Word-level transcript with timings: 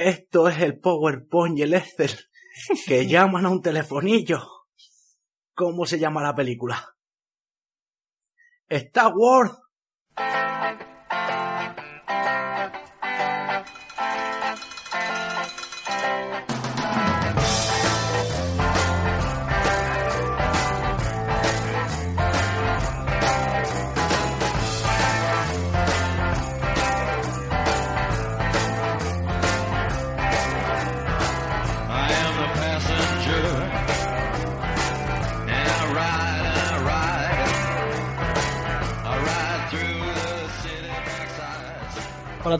Esto 0.00 0.48
es 0.48 0.58
el 0.62 0.80
PowerPoint 0.80 1.58
y 1.58 1.62
el 1.62 1.74
Excel 1.74 2.10
que 2.86 3.06
llaman 3.06 3.44
a 3.44 3.50
un 3.50 3.60
telefonillo. 3.60 4.40
¿Cómo 5.52 5.84
se 5.84 5.98
llama 5.98 6.22
la 6.22 6.34
película? 6.34 6.96
Star 8.66 9.12
Wars. 9.14 9.52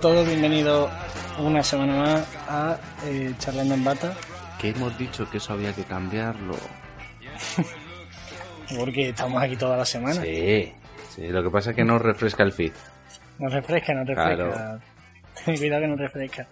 A 0.01 0.03
todos, 0.03 0.27
bienvenidos 0.27 0.91
una 1.39 1.63
semana 1.63 1.95
más 1.95 2.39
a 2.49 2.81
eh, 3.05 3.35
Charlando 3.37 3.75
en 3.75 3.85
Bata, 3.85 4.15
Que 4.59 4.71
hemos 4.71 4.97
dicho 4.97 5.29
que 5.29 5.37
eso 5.37 5.53
había 5.53 5.75
que 5.75 5.85
cambiarlo. 5.85 6.55
porque 8.79 9.11
estamos 9.11 9.43
aquí 9.43 9.57
toda 9.57 9.77
la 9.77 9.85
semana. 9.85 10.23
Sí, 10.23 10.73
sí. 11.11 11.29
Lo 11.29 11.43
que 11.43 11.51
pasa 11.51 11.71
es 11.71 11.77
que 11.77 11.85
no 11.85 11.99
refresca 11.99 12.43
el 12.45 12.53
feed. 12.53 12.73
Nos 13.41 13.53
refresca, 13.53 13.93
nos 13.93 14.09
refresca. 14.09 14.35
Claro. 14.37 14.81
Cuidado 15.45 15.83
que 15.83 15.89
nos 15.89 15.99
refresca. 15.99 16.49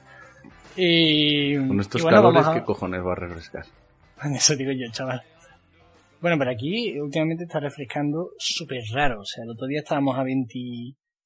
Y, 0.76 1.56
Con 1.56 1.80
estos 1.80 2.02
y 2.02 2.04
bueno, 2.04 2.18
calores, 2.18 2.46
a- 2.46 2.52
¿qué 2.52 2.62
cojones 2.64 3.00
va 3.00 3.12
a 3.12 3.16
refrescar? 3.16 3.64
Eso 4.34 4.56
digo 4.56 4.72
yo, 4.72 4.92
chaval. 4.92 5.22
Bueno, 6.20 6.36
pero 6.38 6.50
aquí 6.50 7.00
últimamente 7.00 7.44
está 7.44 7.60
refrescando 7.60 8.32
súper 8.38 8.82
raro. 8.92 9.20
O 9.22 9.24
sea, 9.24 9.44
el 9.44 9.50
otro 9.52 9.66
día 9.66 9.78
estábamos 9.78 10.18
a 10.18 10.22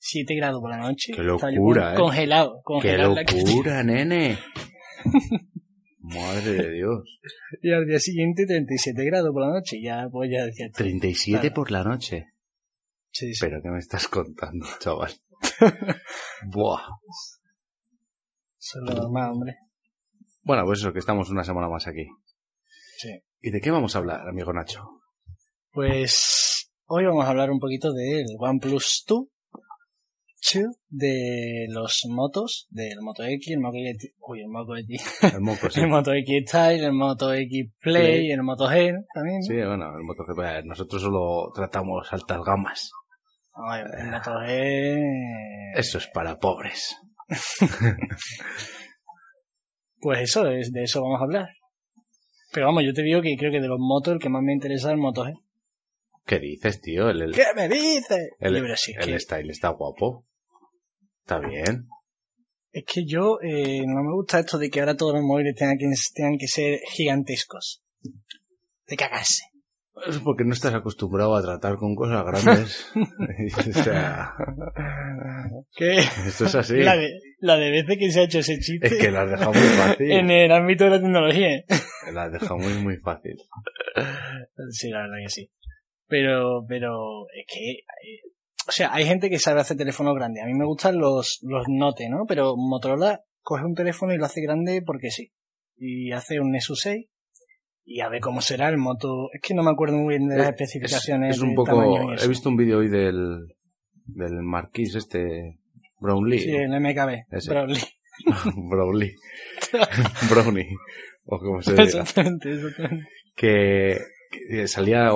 27 0.02 0.34
grados 0.34 0.60
por 0.60 0.70
la 0.70 0.78
noche. 0.78 1.12
Qué 1.14 1.22
locura, 1.22 1.92
¿eh? 1.94 1.96
Congelado, 1.96 2.56
¡Qué 2.56 2.62
congelado. 2.64 3.14
calle. 3.14 3.44
locura, 3.46 3.82
nene! 3.84 4.38
Madre 6.00 6.52
de 6.54 6.70
Dios. 6.72 7.18
Y 7.62 7.72
al 7.72 7.86
día 7.86 8.00
siguiente 8.00 8.44
37 8.46 9.04
grados 9.04 9.30
por 9.32 9.42
la 9.46 9.52
noche. 9.52 9.80
Ya, 9.80 10.08
pues 10.10 10.28
ya 10.32 10.44
decía... 10.44 10.68
37 10.74 11.40
Claro. 11.40 11.54
por 11.54 11.70
la 11.70 11.84
noche. 11.84 12.26
Sí, 13.12 13.32
sí. 13.32 13.38
¿Pero 13.40 13.60
qué 13.62 13.68
me 13.70 13.78
estás 13.78 14.08
contando, 14.08 14.66
chaval? 14.80 15.12
Buah. 16.46 16.80
Eso 18.58 18.78
es 18.80 18.84
lo 18.94 19.02
normal, 19.02 19.30
hombre. 19.32 19.56
Bueno, 20.42 20.64
pues 20.64 20.80
eso, 20.80 20.92
que 20.92 20.98
estamos 20.98 21.30
una 21.30 21.44
semana 21.44 21.68
más 21.68 21.86
aquí. 21.86 22.06
Sí. 22.98 23.20
¿Y 23.40 23.50
de 23.50 23.60
qué 23.60 23.70
vamos 23.70 23.94
a 23.94 23.98
hablar, 24.00 24.28
amigo 24.28 24.52
Nacho? 24.52 24.82
Pues 25.70 26.70
hoy 26.86 27.04
vamos 27.06 27.24
a 27.24 27.28
hablar 27.30 27.50
un 27.52 27.60
poquito 27.60 27.92
del 27.92 28.24
OnePlus 28.38 29.04
2, 29.06 29.24
2 30.54 30.64
de 30.88 31.66
los 31.68 32.02
motos, 32.08 32.66
del 32.70 33.00
Moto 33.00 33.22
X, 33.24 33.48
el 33.52 33.60
Moto 33.60 33.76
X, 33.78 34.12
uy, 34.26 34.40
el 34.40 34.48
Moto 34.48 34.76
X, 34.76 35.18
El 35.34 35.40
moco, 35.40 35.70
sí. 35.70 35.80
el 35.80 35.88
Moto 35.88 36.12
X 36.12 36.44
Style, 36.48 36.84
el 36.84 36.92
Moto 36.92 37.32
X 37.32 37.70
Play, 37.80 38.02
Play. 38.02 38.30
el 38.32 38.42
Moto 38.42 38.64
G 38.68 38.92
también. 39.14 39.38
¿no? 39.38 39.42
Sí, 39.46 39.54
bueno, 39.54 39.96
el 39.96 40.02
MotoGP. 40.04 40.38
eh, 40.40 40.62
Nosotros 40.64 41.00
solo 41.02 41.50
tratamos 41.54 42.12
altas 42.12 42.40
gamas. 42.44 42.90
Ay, 43.54 43.82
el 43.98 44.10
Moto 44.10 44.30
G. 44.30 45.72
Eso 45.76 45.98
es 45.98 46.06
para 46.08 46.38
pobres. 46.38 46.96
Pues 50.04 50.18
eso, 50.22 50.48
es, 50.50 50.72
de 50.72 50.82
eso 50.82 51.00
vamos 51.00 51.20
a 51.20 51.22
hablar. 51.24 51.48
Pero 52.52 52.66
vamos, 52.66 52.82
yo 52.84 52.92
te 52.92 53.02
digo 53.02 53.22
que 53.22 53.36
creo 53.38 53.52
que 53.52 53.60
de 53.60 53.68
los 53.68 53.78
motos 53.78 54.14
el 54.14 54.18
que 54.18 54.28
más 54.28 54.42
me 54.42 54.52
interesa 54.52 54.88
es 54.88 54.92
el 54.94 54.98
Moto 54.98 55.24
G. 55.24 55.32
¿Qué 56.26 56.38
dices, 56.40 56.80
tío? 56.80 57.08
El, 57.08 57.22
el, 57.22 57.32
¿Qué 57.32 57.44
me 57.54 57.68
dices? 57.68 58.30
el- 58.40 59.20
style 59.20 59.50
está 59.50 59.68
guapo. 59.68 60.26
Está 61.22 61.38
bien. 61.38 61.88
Es 62.72 62.84
que 62.86 63.04
yo 63.04 63.38
eh, 63.42 63.82
no 63.86 64.02
me 64.02 64.12
gusta 64.14 64.40
esto 64.40 64.58
de 64.58 64.70
que 64.70 64.80
ahora 64.80 64.96
todos 64.96 65.14
los 65.14 65.22
móviles 65.22 65.54
tengan 65.54 65.76
que, 65.78 65.86
tengan 66.14 66.38
que 66.38 66.48
ser 66.48 66.80
gigantescos. 66.90 67.82
De 68.86 68.96
cagarse. 68.96 69.44
Es 70.08 70.18
porque 70.18 70.44
no 70.44 70.54
estás 70.54 70.74
acostumbrado 70.74 71.36
a 71.36 71.42
tratar 71.42 71.76
con 71.76 71.94
cosas 71.94 72.24
grandes. 72.24 72.90
o 72.94 73.82
sea, 73.82 74.34
Que 75.76 75.98
esto 75.98 76.46
es 76.46 76.54
así. 76.54 76.76
la, 76.78 76.96
de, 76.96 77.20
la 77.38 77.56
de 77.56 77.70
veces 77.70 77.98
que 77.98 78.10
se 78.10 78.20
ha 78.20 78.24
hecho 78.24 78.38
ese 78.38 78.58
chiste 78.58 78.86
Es 78.86 78.94
que 78.94 79.10
lo 79.10 79.20
has 79.20 79.30
dejado 79.30 79.52
muy 79.52 79.68
fácil. 79.68 80.10
en 80.10 80.30
el 80.30 80.50
ámbito 80.50 80.84
de 80.84 80.90
la 80.90 81.00
tecnología. 81.00 81.62
Lo 82.10 82.20
has 82.20 82.32
dejado 82.32 82.56
muy, 82.56 82.74
muy 82.82 82.96
fácil. 82.96 83.36
Sí, 84.70 84.88
la 84.88 85.02
verdad 85.02 85.16
que 85.22 85.30
sí. 85.30 85.50
Pero, 86.08 86.64
pero 86.66 87.26
es 87.34 87.46
que, 87.46 87.70
eh, 87.70 88.31
o 88.68 88.72
sea, 88.72 88.92
hay 88.92 89.04
gente 89.04 89.28
que 89.28 89.38
sabe 89.38 89.60
hacer 89.60 89.76
teléfonos 89.76 90.14
grandes. 90.14 90.42
A 90.42 90.46
mí 90.46 90.54
me 90.54 90.64
gustan 90.64 90.98
los, 90.98 91.38
los 91.42 91.64
Note, 91.68 92.08
¿no? 92.08 92.24
Pero 92.26 92.54
Motorola 92.56 93.20
coge 93.42 93.64
un 93.64 93.74
teléfono 93.74 94.14
y 94.14 94.18
lo 94.18 94.24
hace 94.24 94.40
grande 94.40 94.82
porque 94.84 95.10
sí. 95.10 95.32
Y 95.76 96.12
hace 96.12 96.40
un 96.40 96.52
Nexus 96.52 96.80
6 96.82 97.06
y 97.84 98.00
a 98.00 98.08
ver 98.08 98.20
cómo 98.20 98.40
será 98.40 98.68
el 98.68 98.78
moto. 98.78 99.28
Es 99.32 99.40
que 99.40 99.54
no 99.54 99.62
me 99.62 99.70
acuerdo 99.70 99.96
muy 99.96 100.16
bien 100.16 100.28
de 100.28 100.36
las 100.36 100.46
Eh, 100.46 100.50
especificaciones. 100.50 101.36
Es, 101.36 101.42
un 101.42 101.54
poco... 101.54 102.12
He 102.12 102.28
visto 102.28 102.48
un 102.48 102.56
vídeo 102.56 102.78
hoy 102.78 102.88
del, 102.88 103.54
del 104.06 104.42
marquís 104.42 104.94
este... 104.94 105.58
Brownlee. 105.98 106.40
Sí, 106.40 106.50
el 106.50 106.80
MKB. 106.80 107.26
Ese. 107.30 107.50
Brownlee. 107.50 107.80
Brownlee. 108.56 109.14
Brownie. 110.30 110.76
O 111.24 111.38
como 111.38 111.62
se 111.62 111.72
diga. 111.72 111.84
Exactamente, 111.84 112.52
exactamente. 112.52 113.08
que, 113.36 113.98
que 114.48 114.66
salía, 114.66 115.10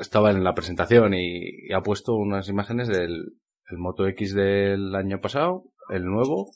estaba 0.00 0.30
en 0.30 0.44
la 0.44 0.54
presentación 0.54 1.14
y, 1.14 1.68
y 1.68 1.72
ha 1.72 1.80
puesto 1.80 2.14
unas 2.14 2.48
imágenes 2.48 2.88
del 2.88 3.36
el 3.70 3.78
Moto 3.78 4.06
X 4.08 4.34
del 4.34 4.94
año 4.94 5.20
pasado, 5.20 5.64
el 5.90 6.04
nuevo 6.04 6.50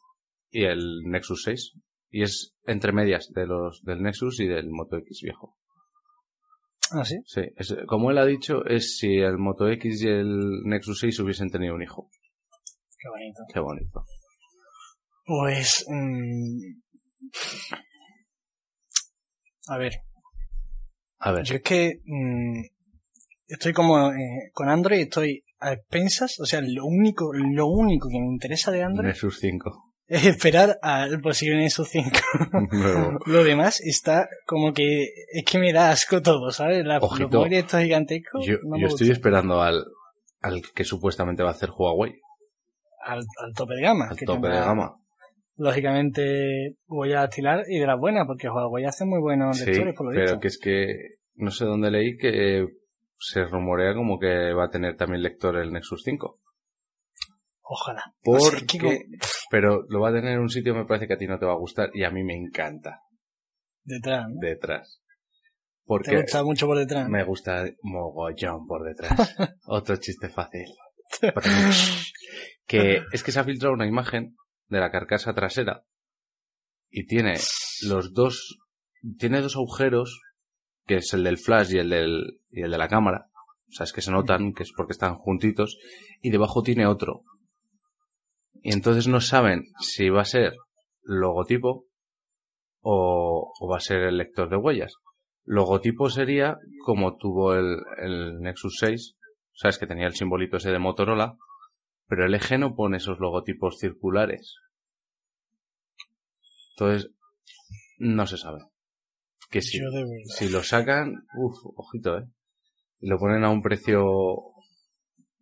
y 0.50 0.64
el 0.64 1.02
Nexus 1.04 1.42
6. 1.44 1.72
Y 2.10 2.22
es 2.22 2.54
entre 2.66 2.92
medias 2.92 3.30
de 3.34 3.46
los 3.46 3.82
del 3.82 4.02
Nexus 4.02 4.40
y 4.40 4.46
del 4.46 4.70
Moto 4.70 4.96
X 4.98 5.20
viejo. 5.22 5.56
Ah, 6.92 7.04
sí. 7.04 7.16
Sí, 7.26 7.40
es- 7.56 7.76
como 7.86 8.10
él 8.10 8.18
ha 8.18 8.26
dicho, 8.26 8.64
es 8.64 8.96
si 8.98 9.16
el 9.16 9.38
Moto 9.38 9.68
X 9.68 10.02
y 10.02 10.08
el 10.08 10.62
Nexus 10.64 10.98
6 11.00 11.18
hubiesen 11.20 11.50
tenido 11.50 11.74
un 11.74 11.82
hijo. 11.82 12.08
Qué 12.98 13.08
bonito. 13.08 13.42
Qué 13.52 13.60
bonito. 13.60 14.04
Pues. 15.24 15.84
mm, 15.88 16.58
a 19.68 19.78
ver, 19.78 19.92
A 21.18 21.32
ver, 21.32 21.44
yo 21.44 21.54
es 21.56 21.62
que. 21.62 22.00
mm, 22.04 22.62
estoy 23.46 23.72
como. 23.72 24.10
eh, 24.12 24.50
con 24.52 24.68
Android 24.68 25.00
estoy 25.02 25.42
a 25.60 25.72
expensas. 25.72 26.38
O 26.40 26.46
sea, 26.46 26.60
lo 26.62 26.84
único, 26.86 27.32
lo 27.32 27.66
único 27.68 28.08
que 28.08 28.18
me 28.20 28.26
interesa 28.26 28.70
de 28.70 28.82
Android 28.82 29.08
Nexus 29.08 29.38
5. 29.40 29.84
es 30.08 30.24
esperar 30.26 30.78
al 30.82 31.20
posible 31.20 31.56
Nexus 31.56 31.88
5. 31.88 32.10
Nuevo. 32.72 33.18
lo 33.26 33.44
demás 33.44 33.80
está 33.80 34.28
como 34.46 34.72
que. 34.72 35.06
Es 35.32 35.44
que 35.44 35.58
me 35.58 35.72
da 35.72 35.90
asco 35.90 36.20
todo, 36.22 36.50
¿sabes? 36.50 36.84
La, 36.84 36.94
los 36.98 37.04
Ojito. 37.10 37.44
estos 37.46 37.80
gigantescos. 37.80 38.46
Yo, 38.46 38.56
no 38.64 38.78
yo 38.78 38.86
estoy 38.88 39.10
esperando 39.10 39.60
al, 39.62 39.84
al 40.42 40.62
que 40.74 40.84
supuestamente 40.84 41.42
va 41.42 41.48
a 41.50 41.52
hacer 41.52 41.70
Huawei, 41.76 42.12
al, 43.04 43.18
al 43.18 43.52
tope 43.56 43.74
de 43.74 43.82
gama. 43.82 44.06
al 44.10 44.16
que 44.16 44.26
tope 44.26 44.48
de 44.48 44.54
gama. 44.60 44.94
lógicamente 45.56 46.74
voy 46.86 47.12
a 47.12 47.24
estilar 47.24 47.64
y 47.68 47.78
de 47.78 47.86
las 47.86 47.98
buenas, 47.98 48.26
porque 48.26 48.48
Huawei 48.48 48.84
hace 48.84 49.04
muy 49.04 49.20
buenos 49.20 49.58
Sí, 49.58 49.66
lectores, 49.66 49.94
por 49.96 50.06
lo 50.06 50.12
pero 50.12 50.22
visto. 50.22 50.40
que 50.40 50.48
es 50.48 50.58
que 50.58 50.86
no 51.34 51.50
sé 51.50 51.64
dónde 51.64 51.90
leí 51.90 52.16
que 52.16 52.66
se 53.18 53.44
rumorea 53.44 53.94
como 53.94 54.18
que 54.18 54.52
va 54.52 54.64
a 54.66 54.70
tener 54.70 54.96
también 54.96 55.22
lector 55.22 55.56
el 55.56 55.72
Nexus 55.72 56.02
5. 56.04 56.40
Ojalá. 57.68 58.14
Porque, 58.22 58.78
que 58.78 59.04
pero 59.50 59.84
lo 59.88 60.00
va 60.00 60.10
a 60.10 60.12
tener 60.12 60.34
en 60.34 60.40
un 60.40 60.48
sitio 60.48 60.74
me 60.74 60.84
parece 60.84 61.08
que 61.08 61.14
a 61.14 61.18
ti 61.18 61.26
no 61.26 61.38
te 61.38 61.46
va 61.46 61.52
a 61.52 61.58
gustar 61.58 61.90
y 61.94 62.04
a 62.04 62.10
mí 62.10 62.22
me 62.22 62.36
encanta 62.36 63.00
detrás, 63.84 64.26
¿no? 64.28 64.36
detrás. 64.40 65.00
Te 65.02 65.82
Porque 65.84 66.20
gusta 66.20 66.44
mucho 66.44 66.66
por 66.66 66.78
detrás. 66.78 67.08
me 67.08 67.24
gusta 67.24 67.64
mogollón 67.82 68.66
por 68.66 68.84
detrás. 68.84 69.34
Otro 69.66 69.96
chiste 69.96 70.28
fácil. 70.28 70.66
que 72.66 73.02
es 73.12 73.22
que 73.22 73.32
se 73.32 73.40
ha 73.40 73.44
filtrado 73.44 73.74
una 73.74 73.86
imagen 73.86 74.36
de 74.68 74.80
la 74.80 74.90
carcasa 74.90 75.34
trasera 75.34 75.84
y 76.90 77.06
tiene 77.06 77.34
los 77.82 78.12
dos 78.12 78.58
tiene 79.18 79.40
dos 79.40 79.56
agujeros 79.56 80.20
que 80.86 80.96
es 80.96 81.12
el 81.14 81.24
del 81.24 81.38
flash 81.38 81.74
y 81.74 81.78
el 81.78 81.90
del 81.90 82.40
y 82.50 82.62
el 82.62 82.70
de 82.70 82.78
la 82.78 82.88
cámara 82.88 83.26
o 83.68 83.72
sea 83.72 83.84
es 83.84 83.92
que 83.92 84.02
se 84.02 84.10
notan 84.10 84.52
que 84.52 84.62
es 84.62 84.72
porque 84.76 84.92
están 84.92 85.16
juntitos 85.16 85.78
y 86.22 86.30
debajo 86.30 86.62
tiene 86.62 86.86
otro 86.86 87.22
y 88.62 88.72
entonces 88.72 89.08
no 89.08 89.20
saben 89.20 89.64
si 89.80 90.08
va 90.08 90.22
a 90.22 90.26
ser 90.26 90.54
logotipo 91.02 91.86
o, 92.80 93.52
o 93.58 93.68
va 93.68 93.76
a 93.76 93.80
ser 93.80 94.02
el 94.02 94.18
lector 94.18 94.48
de 94.48 94.56
huellas 94.56 94.94
logotipo 95.44 96.08
sería 96.10 96.56
como 96.84 97.16
tuvo 97.16 97.54
el, 97.54 97.78
el 97.98 98.40
Nexus 98.40 98.78
6 98.80 99.16
sabes 99.52 99.78
que 99.78 99.86
tenía 99.86 100.06
el 100.06 100.14
simbolito 100.14 100.56
ese 100.56 100.70
de 100.70 100.78
Motorola 100.78 101.36
pero 102.08 102.24
el 102.24 102.34
eje 102.34 102.58
no 102.58 102.74
pone 102.74 102.98
esos 102.98 103.18
logotipos 103.18 103.78
circulares. 103.78 104.56
Entonces, 106.72 107.10
No 107.98 108.26
se 108.26 108.36
sabe. 108.36 108.60
Que 109.50 109.62
sí. 109.62 109.78
Yo 109.78 109.90
de 109.90 110.02
verdad. 110.04 110.36
Si 110.36 110.48
lo 110.48 110.62
sacan, 110.62 111.14
uff, 111.36 111.56
ojito, 111.76 112.18
eh. 112.18 112.24
Y 113.00 113.08
lo 113.08 113.18
ponen 113.18 113.44
a 113.44 113.50
un 113.50 113.62
precio 113.62 114.04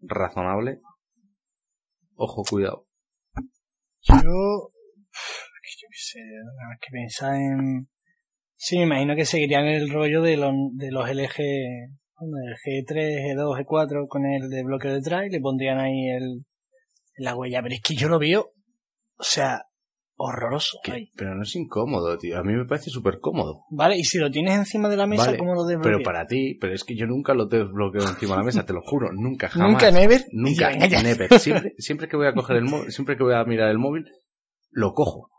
razonable. 0.00 0.80
Ojo, 2.16 2.42
cuidado. 2.48 2.86
Yo, 4.02 4.14
yo 4.14 5.88
qué 5.88 5.94
sé, 5.94 6.20
nada 6.20 6.68
más 6.68 6.78
que 6.80 6.90
pensar 6.90 7.34
en... 7.34 7.88
Sí, 8.56 8.78
me 8.78 8.84
imagino 8.84 9.16
que 9.16 9.24
seguirían 9.24 9.66
el 9.66 9.90
rollo 9.90 10.22
de 10.22 10.36
los, 10.36 10.52
de 10.74 10.90
los 10.90 11.08
LG, 11.08 11.36
bueno, 12.18 12.36
el 12.46 12.84
G3, 12.84 13.36
G2, 13.36 13.66
G4 13.66 14.08
con 14.08 14.24
el 14.26 14.48
de 14.48 14.62
bloqueo 14.62 14.94
detrás 14.94 15.26
y 15.26 15.30
le 15.30 15.40
pondrían 15.40 15.78
ahí 15.78 16.08
el, 16.10 16.44
la 17.16 17.36
huella. 17.36 17.62
Pero 17.62 17.74
es 17.74 17.82
que 17.82 17.94
yo 17.94 18.08
lo 18.08 18.18
veo, 18.18 18.52
o 19.16 19.22
sea, 19.22 19.62
horroroso. 20.16 20.78
Pero 21.16 21.34
no 21.34 21.43
es 21.43 21.55
incómodo, 21.56 22.16
tío. 22.19 22.38
A 22.38 22.43
mí 22.43 22.52
me 22.52 22.64
parece 22.64 22.90
súper 22.90 23.19
cómodo. 23.20 23.62
Vale, 23.70 23.96
y 23.96 24.05
si 24.05 24.19
lo 24.19 24.31
tienes 24.31 24.55
encima 24.56 24.88
de 24.88 24.96
la 24.96 25.06
mesa, 25.06 25.26
Vale, 25.26 25.38
¿cómo 25.38 25.55
lo 25.55 25.64
desbloqueas? 25.64 25.96
Pero 25.96 26.05
para 26.05 26.26
ti, 26.26 26.56
pero 26.61 26.72
es 26.75 26.84
que 26.84 26.96
yo 26.96 27.06
nunca 27.06 27.34
lo 27.34 27.46
desbloqueo 27.46 28.02
encima 28.02 28.34
de 28.34 28.38
la 28.38 28.44
mesa, 28.44 28.66
te 28.66 28.72
lo 28.72 28.82
juro. 28.82 29.11
Nunca, 29.12 29.49
jamás. 29.49 29.70
Nunca, 29.70 29.90
never. 29.90 30.25
Nunca, 30.32 30.70
never. 30.70 31.38
Siempre, 31.38 31.72
siempre 31.78 32.08
que 32.08 32.16
voy 32.16 32.26
a 32.26 32.34
coger 32.34 32.56
el 32.56 32.64
móvil, 32.64 32.90
siempre 32.93 33.16
que 33.16 33.25
voy 33.25 33.34
a 33.34 33.44
mirar 33.44 33.70
el 33.70 33.78
móvil, 33.78 34.05
lo 34.70 34.93
cojo. 34.93 35.31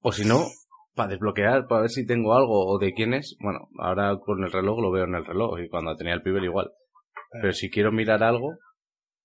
O 0.00 0.12
si 0.12 0.24
no, 0.24 0.46
para 0.94 1.10
desbloquear, 1.10 1.66
para 1.66 1.82
ver 1.82 1.90
si 1.90 2.06
tengo 2.06 2.34
algo 2.34 2.66
o 2.66 2.78
de 2.78 2.92
quién 2.94 3.14
es. 3.14 3.36
Bueno, 3.40 3.68
ahora 3.78 4.18
con 4.18 4.42
el 4.42 4.52
reloj 4.52 4.80
lo 4.80 4.90
veo 4.90 5.04
en 5.04 5.14
el 5.14 5.24
reloj 5.24 5.58
y 5.60 5.68
cuando 5.68 5.96
tenía 5.96 6.14
el 6.14 6.22
pibe 6.22 6.44
igual. 6.44 6.70
Pero 7.30 7.52
si 7.52 7.70
quiero 7.70 7.92
mirar 7.92 8.22
algo, 8.22 8.56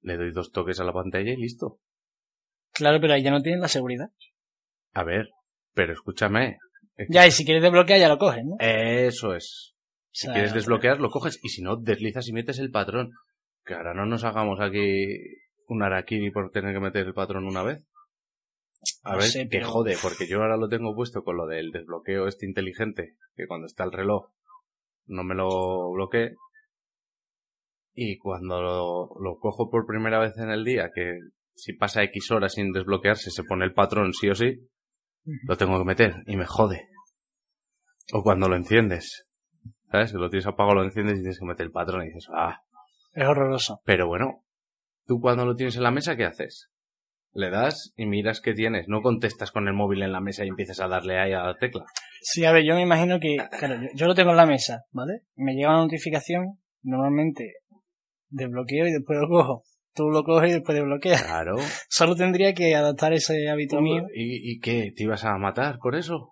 le 0.02 0.18
doy 0.18 0.32
dos 0.32 0.52
toques 0.52 0.80
a 0.80 0.84
la 0.84 0.94
pantalla 0.94 1.32
y 1.32 1.38
listo. 1.38 1.80
Claro, 2.74 3.00
pero 3.00 3.14
ahí 3.14 3.24
ya 3.24 3.32
no 3.32 3.42
tienes 3.42 3.62
la 3.62 3.68
seguridad. 3.68 4.10
A 4.94 5.04
ver, 5.04 5.30
pero 5.74 5.94
escúchame. 5.94 6.58
es 6.96 7.08
que- 7.08 7.14
Ya, 7.14 7.26
y 7.28 7.32
si 7.32 7.46
quieres 7.46 7.64
desbloquear 7.64 8.00
ya 8.00 8.08
lo 8.10 8.18
coges, 8.18 8.44
¿no? 8.46 8.56
Eso 8.60 9.34
es. 9.36 9.74
O 9.74 10.10
Si 10.12 10.26
sea, 10.28 10.34
quieres 10.34 10.54
desbloquear, 10.54 11.00
lo 11.00 11.10
coges. 11.10 11.40
Y 11.44 11.50
si 11.50 11.62
no, 11.64 11.76
deslizas 11.78 12.28
y 12.28 12.34
metes 12.34 12.60
el 12.60 12.70
patrón. 12.72 13.12
Que 13.66 13.74
ahora 13.74 13.94
no 13.94 14.06
nos 14.06 14.24
hagamos 14.24 14.60
aquí 14.60 15.18
un 15.68 15.82
araquiri 15.82 16.30
por 16.32 16.52
tener 16.52 16.74
que 16.74 16.80
meter 16.80 17.08
el 17.08 17.14
patrón 17.14 17.46
una 17.46 17.64
vez. 17.64 17.84
A 19.04 19.14
No 19.14 19.18
ver, 19.20 19.28
sé, 19.28 19.48
que 19.50 19.64
jode, 19.64 19.96
porque 20.02 20.28
yo 20.28 20.42
ahora 20.42 20.58
lo 20.58 20.68
tengo 20.68 20.94
puesto 20.94 21.24
con 21.24 21.38
lo 21.38 21.48
del 21.48 21.72
desbloqueo 21.72 22.28
este 22.28 22.46
inteligente, 22.46 23.16
que 23.36 23.48
cuando 23.48 23.66
está 23.66 23.86
el 23.86 23.94
reloj 23.94 24.28
no 25.08 25.24
me 25.24 25.36
lo 25.36 25.92
bloquee. 25.92 26.36
Y 27.96 28.18
cuando 28.18 28.62
lo, 28.62 29.10
lo 29.22 29.38
cojo 29.40 29.70
por 29.70 29.86
primera 29.86 30.20
vez 30.20 30.38
en 30.38 30.50
el 30.50 30.64
día, 30.66 30.92
que 30.94 31.18
si 31.56 31.74
pasa 31.74 32.04
X 32.04 32.32
horas 32.32 32.54
sin 32.54 32.72
desbloquearse, 32.74 33.32
se 33.32 33.44
pone 33.44 33.66
el 33.66 33.74
patrón 33.74 34.14
sí 34.14 34.30
o 34.30 34.36
sí, 34.36 34.60
lo 35.26 35.58
tengo 35.58 35.78
que 35.80 35.86
meter 35.86 36.24
y 36.28 36.36
me 36.38 36.46
jode. 36.46 36.88
O 38.14 38.22
cuando 38.24 38.50
lo 38.50 38.56
enciendes, 38.56 39.26
¿sabes? 39.92 40.12
Que 40.12 40.18
lo 40.18 40.30
tienes 40.30 40.48
apagado, 40.48 40.76
lo 40.76 40.84
enciendes 40.84 41.16
y 41.18 41.22
tienes 41.22 41.40
que 41.40 41.46
meter 41.46 41.66
el 41.66 41.72
patrón 41.72 42.04
y 42.04 42.08
dices, 42.08 42.28
ah, 42.34 42.60
Es 43.14 43.26
horroroso. 43.28 43.82
pero 43.86 44.08
bueno, 44.08 44.44
tú 45.06 45.20
cuando 45.22 45.46
lo 45.46 45.56
tienes 45.56 45.76
en 45.78 45.84
la 45.84 45.92
mesa, 45.92 46.16
¿qué 46.16 46.26
haces? 46.26 46.70
Le 47.36 47.50
das 47.50 47.94
y 47.96 48.06
miras 48.06 48.42
qué 48.42 48.54
tienes. 48.54 48.88
No 48.88 49.02
contestas 49.02 49.52
con 49.52 49.68
el 49.68 49.74
móvil 49.74 50.04
en 50.04 50.12
la 50.12 50.22
mesa 50.22 50.46
y 50.46 50.50
empiezas 50.50 50.80
a 50.82 50.88
darle 50.88 51.18
ahí 51.20 51.34
a 51.34 51.44
la 51.44 51.56
tecla. 51.58 51.86
Sí, 52.22 52.46
a 52.46 52.52
ver, 52.52 52.64
yo 52.64 52.76
me 52.76 52.82
imagino 52.84 53.20
que, 53.20 53.38
claro, 53.58 53.82
yo, 53.82 53.88
yo 53.96 54.06
lo 54.06 54.14
tengo 54.14 54.32
en 54.32 54.38
la 54.38 54.46
mesa, 54.46 54.84
¿vale? 54.92 55.22
Me 55.36 55.54
llega 55.56 55.70
una 55.72 55.84
notificación, 55.84 56.60
normalmente 56.84 57.54
desbloqueo 58.30 58.86
y 58.88 58.92
después 58.92 59.18
lo 59.20 59.28
cojo. 59.30 59.64
Tú 59.96 60.10
lo 60.10 60.24
coges 60.24 60.50
y 60.50 60.54
después 60.54 60.76
desbloqueas. 60.76 61.22
Claro. 61.24 61.56
Solo 61.90 62.16
tendría 62.16 62.54
que 62.54 62.76
adaptar 62.76 63.14
ese 63.14 63.48
hábito 63.50 63.80
mío, 63.82 64.04
¿Y, 64.14 64.54
¿Y 64.54 64.60
qué? 64.60 64.92
¿Te 64.96 65.04
ibas 65.04 65.24
a 65.26 65.38
matar 65.38 65.78
por 65.80 65.96
eso? 65.96 66.30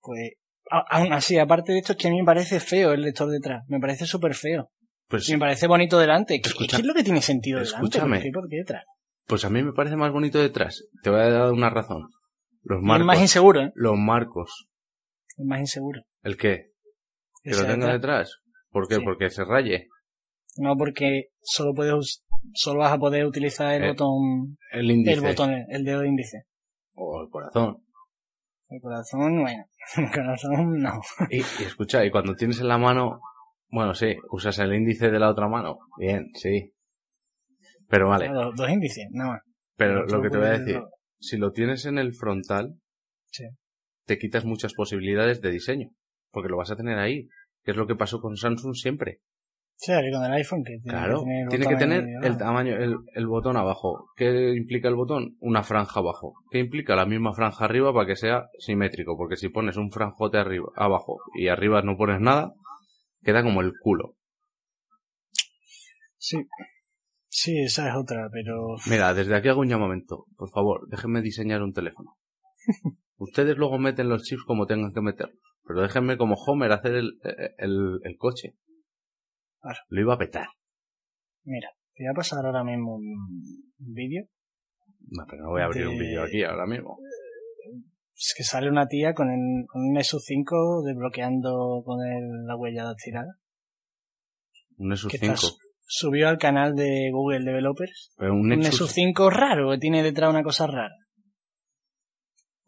pues, 0.00 0.32
aún 0.70 1.12
así, 1.12 1.36
aparte 1.38 1.72
de 1.72 1.78
esto, 1.78 1.92
es 1.92 1.98
que 1.98 2.08
a 2.08 2.10
mí 2.10 2.18
me 2.18 2.24
parece 2.24 2.60
feo 2.60 2.92
el 2.92 3.02
lector 3.02 3.28
detrás. 3.30 3.64
Me 3.68 3.80
parece 3.80 4.06
súper 4.06 4.34
feo. 4.34 4.70
Pues, 5.08 5.28
me 5.30 5.38
parece 5.38 5.66
bonito 5.66 5.98
delante. 5.98 6.40
¿Qué, 6.40 6.48
Escucha- 6.48 6.76
qué 6.76 6.82
es 6.82 6.86
lo 6.86 6.94
que 6.94 7.02
tiene 7.04 7.20
sentido 7.22 7.60
escúchame. 7.60 8.18
delante? 8.18 8.30
¿Por 8.32 8.48
qué, 8.48 8.56
detrás? 8.56 8.84
pues 9.26 9.44
a 9.44 9.50
mí 9.50 9.60
me 9.64 9.72
parece 9.72 9.96
más 9.96 10.12
bonito 10.12 10.38
detrás. 10.38 10.84
Te 11.02 11.10
voy 11.10 11.18
a 11.20 11.28
dar 11.30 11.50
una 11.52 11.68
razón. 11.70 12.02
Los 12.62 12.78
Y 12.78 12.82
es 12.82 12.86
marcos. 12.86 13.06
más 13.06 13.20
inseguro, 13.20 13.60
¿eh? 13.62 13.72
Los 13.74 13.96
marcos. 13.96 14.66
Es 15.36 15.44
más 15.44 15.58
inseguro. 15.60 16.02
¿El 16.22 16.36
qué? 16.36 16.70
¿Que 17.42 17.50
lo 17.50 17.66
tenga 17.66 17.92
detrás. 17.92 18.38
¿Por 18.70 18.86
qué? 18.86 18.96
Sí. 18.96 19.00
Porque 19.04 19.30
se 19.30 19.44
raye. 19.44 19.88
No, 20.58 20.76
porque 20.76 21.30
solo 21.42 21.74
puedes, 21.74 22.24
solo 22.54 22.80
vas 22.80 22.92
a 22.92 22.98
poder 22.98 23.24
utilizar 23.26 23.74
el 23.74 23.84
Eh, 23.84 23.88
botón, 23.88 24.58
El 24.72 24.90
índice. 24.90 25.14
el 25.14 25.20
botón, 25.20 25.54
el 25.68 25.84
dedo 25.84 26.04
índice. 26.04 26.44
O 26.94 27.22
el 27.22 27.28
corazón. 27.30 27.82
El 28.68 28.80
corazón, 28.80 29.40
bueno, 29.42 29.64
el 29.96 30.10
corazón 30.10 30.78
no. 30.80 31.00
Y, 31.30 31.36
y 31.38 31.64
escucha, 31.66 32.04
y 32.04 32.10
cuando 32.10 32.34
tienes 32.34 32.60
en 32.60 32.68
la 32.68 32.78
mano, 32.78 33.20
bueno, 33.68 33.94
sí, 33.94 34.16
usas 34.30 34.58
el 34.58 34.74
índice 34.74 35.10
de 35.10 35.18
la 35.18 35.30
otra 35.30 35.48
mano. 35.48 35.78
Bien, 35.98 36.30
sí. 36.34 36.72
Pero 37.88 38.08
vale, 38.08 38.28
Dos, 38.28 38.54
dos 38.56 38.68
índices, 38.70 39.06
nada 39.12 39.30
más. 39.32 39.42
pero 39.76 40.04
lo 40.06 40.20
que 40.22 40.30
te 40.30 40.38
voy 40.38 40.46
a 40.48 40.58
decir, 40.58 40.82
si 41.20 41.36
lo 41.36 41.52
tienes 41.52 41.86
en 41.86 41.98
el 41.98 42.14
frontal, 42.14 42.74
Sí. 43.30 43.44
te 44.06 44.18
quitas 44.18 44.44
muchas 44.44 44.72
posibilidades 44.74 45.40
de 45.40 45.50
diseño. 45.50 45.90
Porque 46.30 46.48
lo 46.48 46.56
vas 46.56 46.70
a 46.70 46.76
tener 46.76 46.98
ahí. 46.98 47.28
Que 47.62 47.70
es 47.72 47.76
lo 47.76 47.86
que 47.86 47.94
pasó 47.96 48.20
con 48.20 48.36
Samsung 48.36 48.74
siempre. 48.74 49.20
Sí, 49.78 49.92
con 49.92 50.24
el 50.24 50.32
iPhone 50.32 50.64
que 50.64 50.78
tiene 50.78 50.98
Claro, 50.98 51.20
que 51.20 51.24
tener 51.26 51.42
el 51.42 51.48
tiene 51.50 51.66
que 51.66 51.76
tener 51.76 52.04
el 52.24 52.36
tamaño, 52.38 52.76
el, 52.76 52.96
el 53.14 53.26
botón 53.26 53.56
abajo. 53.58 54.08
¿Qué 54.16 54.54
implica 54.56 54.88
el 54.88 54.94
botón? 54.94 55.36
Una 55.40 55.62
franja 55.62 56.00
abajo. 56.00 56.34
¿Qué 56.50 56.58
implica 56.58 56.96
la 56.96 57.04
misma 57.04 57.34
franja 57.34 57.66
arriba 57.66 57.92
para 57.92 58.06
que 58.06 58.16
sea 58.16 58.46
simétrico? 58.58 59.16
Porque 59.18 59.36
si 59.36 59.50
pones 59.50 59.76
un 59.76 59.90
franjote 59.90 60.38
arriba, 60.38 60.68
abajo 60.76 61.18
y 61.34 61.48
arriba 61.48 61.82
no 61.82 61.96
pones 61.98 62.20
nada, 62.20 62.54
queda 63.22 63.42
como 63.42 63.60
el 63.60 63.72
culo. 63.78 64.16
Sí. 66.16 66.38
Sí, 67.28 67.58
esa 67.60 67.90
es 67.90 67.94
otra, 67.94 68.30
pero 68.32 68.76
Mira, 68.88 69.12
desde 69.12 69.36
aquí 69.36 69.48
hago 69.48 69.60
un 69.60 69.68
llamamiento. 69.68 70.24
Por 70.36 70.50
favor, 70.50 70.88
déjenme 70.88 71.20
diseñar 71.20 71.62
un 71.62 71.74
teléfono. 71.74 72.16
Ustedes 73.18 73.58
luego 73.58 73.78
meten 73.78 74.08
los 74.08 74.22
chips 74.22 74.44
como 74.44 74.66
tengan 74.66 74.94
que 74.94 75.02
meterlos. 75.02 75.38
Pero 75.66 75.82
déjenme 75.82 76.16
como 76.16 76.34
Homer 76.34 76.72
hacer 76.72 76.94
el, 76.94 77.18
el, 77.58 78.00
el 78.02 78.16
coche. 78.16 78.54
Lo 79.88 80.00
iba 80.00 80.14
a 80.14 80.18
petar. 80.18 80.46
mira, 81.44 81.68
te 81.94 82.04
voy 82.04 82.10
a 82.10 82.14
pasar 82.14 82.44
ahora 82.44 82.62
mismo 82.64 82.96
un 82.96 83.68
vídeo. 83.78 84.24
No, 85.08 85.24
pero 85.28 85.44
no 85.44 85.50
voy 85.50 85.62
a 85.62 85.66
abrir 85.66 85.82
De- 85.84 85.88
un 85.88 85.98
vídeo 85.98 86.22
aquí 86.24 86.42
ahora 86.42 86.66
mismo. 86.66 86.98
Es 88.14 88.34
que 88.36 88.44
sale 88.44 88.68
una 88.70 88.86
tía 88.86 89.12
con, 89.14 89.28
el, 89.30 89.66
con 89.68 89.82
un 89.82 89.92
Nexus 89.92 90.24
5 90.24 90.82
desbloqueando 90.84 91.82
con 91.84 92.00
el- 92.06 92.46
la 92.46 92.56
huella 92.56 92.84
dactilar. 92.84 93.26
Un 94.78 94.88
Nexus 94.88 95.10
Que 95.12 95.18
5. 95.18 95.34
está 95.34 95.46
su- 95.46 95.56
subió 95.88 96.28
al 96.28 96.38
canal 96.38 96.74
de 96.74 97.10
Google 97.12 97.44
Developers. 97.44 98.12
Pero 98.16 98.32
un 98.32 98.40
Un 98.40 98.48
Nexus... 98.48 98.64
Nexus 98.64 98.90
5 98.92 99.30
raro, 99.30 99.70
que 99.70 99.78
tiene 99.78 100.02
detrás 100.02 100.30
una 100.30 100.42
cosa 100.42 100.66
rara. 100.66 100.94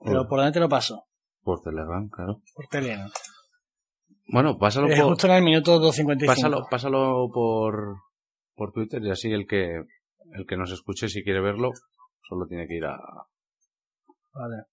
Pero 0.04 0.20
Por, 0.20 0.28
¿por 0.28 0.38
dónde 0.40 0.52
te 0.52 0.60
lo 0.60 0.68
paso? 0.68 1.04
por 1.42 1.60
Telegram, 1.62 2.08
claro. 2.10 2.42
Por 2.54 2.66
Telegram. 2.68 3.10
Bueno, 4.30 4.58
pásalo 4.58 4.88
Es 4.88 5.00
por... 5.00 5.08
justo 5.10 5.26
en 5.26 5.32
el 5.34 5.42
minuto 5.42 5.80
2.55. 5.80 6.26
Pásalo, 6.26 6.66
pásalo 6.70 7.28
por, 7.32 7.96
por 8.54 8.72
Twitter 8.72 9.02
y 9.02 9.10
así 9.10 9.32
el 9.32 9.46
que, 9.46 9.82
el 10.32 10.46
que 10.46 10.56
nos 10.56 10.70
escuche 10.70 11.08
si 11.08 11.22
quiere 11.24 11.40
verlo, 11.40 11.70
solo 12.22 12.46
tiene 12.46 12.66
que 12.66 12.74
ir 12.76 12.84
a... 12.84 12.96
Vale. 14.32 14.64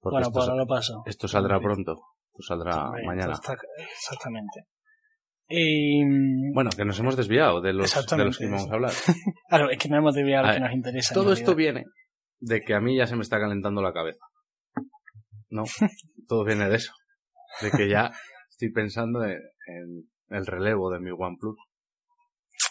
porque 0.00 0.14
Bueno, 0.16 0.30
pues 0.32 0.44
ahora 0.48 0.56
lo 0.62 0.66
paso. 0.66 1.02
esto 1.06 1.28
saldrá 1.28 1.60
pronto. 1.60 1.92
Esto 2.32 2.42
saldrá 2.54 2.90
mañana. 3.06 3.32
esto 3.32 3.52
está- 3.52 3.62
exactamente. 3.94 4.64
Y, 5.48 6.02
Bueno, 6.52 6.70
que 6.76 6.84
nos 6.84 6.98
hemos 7.00 7.16
desviado 7.16 7.60
de 7.60 7.72
los, 7.72 7.92
de 8.08 8.24
los 8.24 8.38
que 8.38 8.44
íbamos 8.44 8.70
a 8.70 8.74
hablar. 8.74 8.92
claro, 9.48 9.70
es 9.70 9.78
que 9.78 9.88
no 9.88 9.98
hemos 9.98 10.14
desviado 10.14 10.46
A 10.46 10.48
lo 10.48 10.54
que 10.54 10.60
nos 10.60 10.72
interesa. 10.72 11.14
Todo 11.14 11.32
esto 11.32 11.54
viene 11.54 11.84
de 12.40 12.60
que 12.62 12.74
a 12.74 12.80
mí 12.80 12.96
ya 12.96 13.06
se 13.06 13.16
me 13.16 13.22
está 13.22 13.38
calentando 13.38 13.82
la 13.82 13.92
cabeza. 13.92 14.24
No, 15.48 15.64
todo 16.28 16.44
viene 16.44 16.68
de 16.68 16.76
eso. 16.76 16.92
De 17.60 17.70
que 17.70 17.88
ya 17.88 18.12
estoy 18.60 18.72
pensando 18.72 19.24
en, 19.24 19.38
en 19.66 20.08
el 20.28 20.46
relevo 20.46 20.90
de 20.90 21.00
mi 21.00 21.10
OnePlus. 21.10 21.56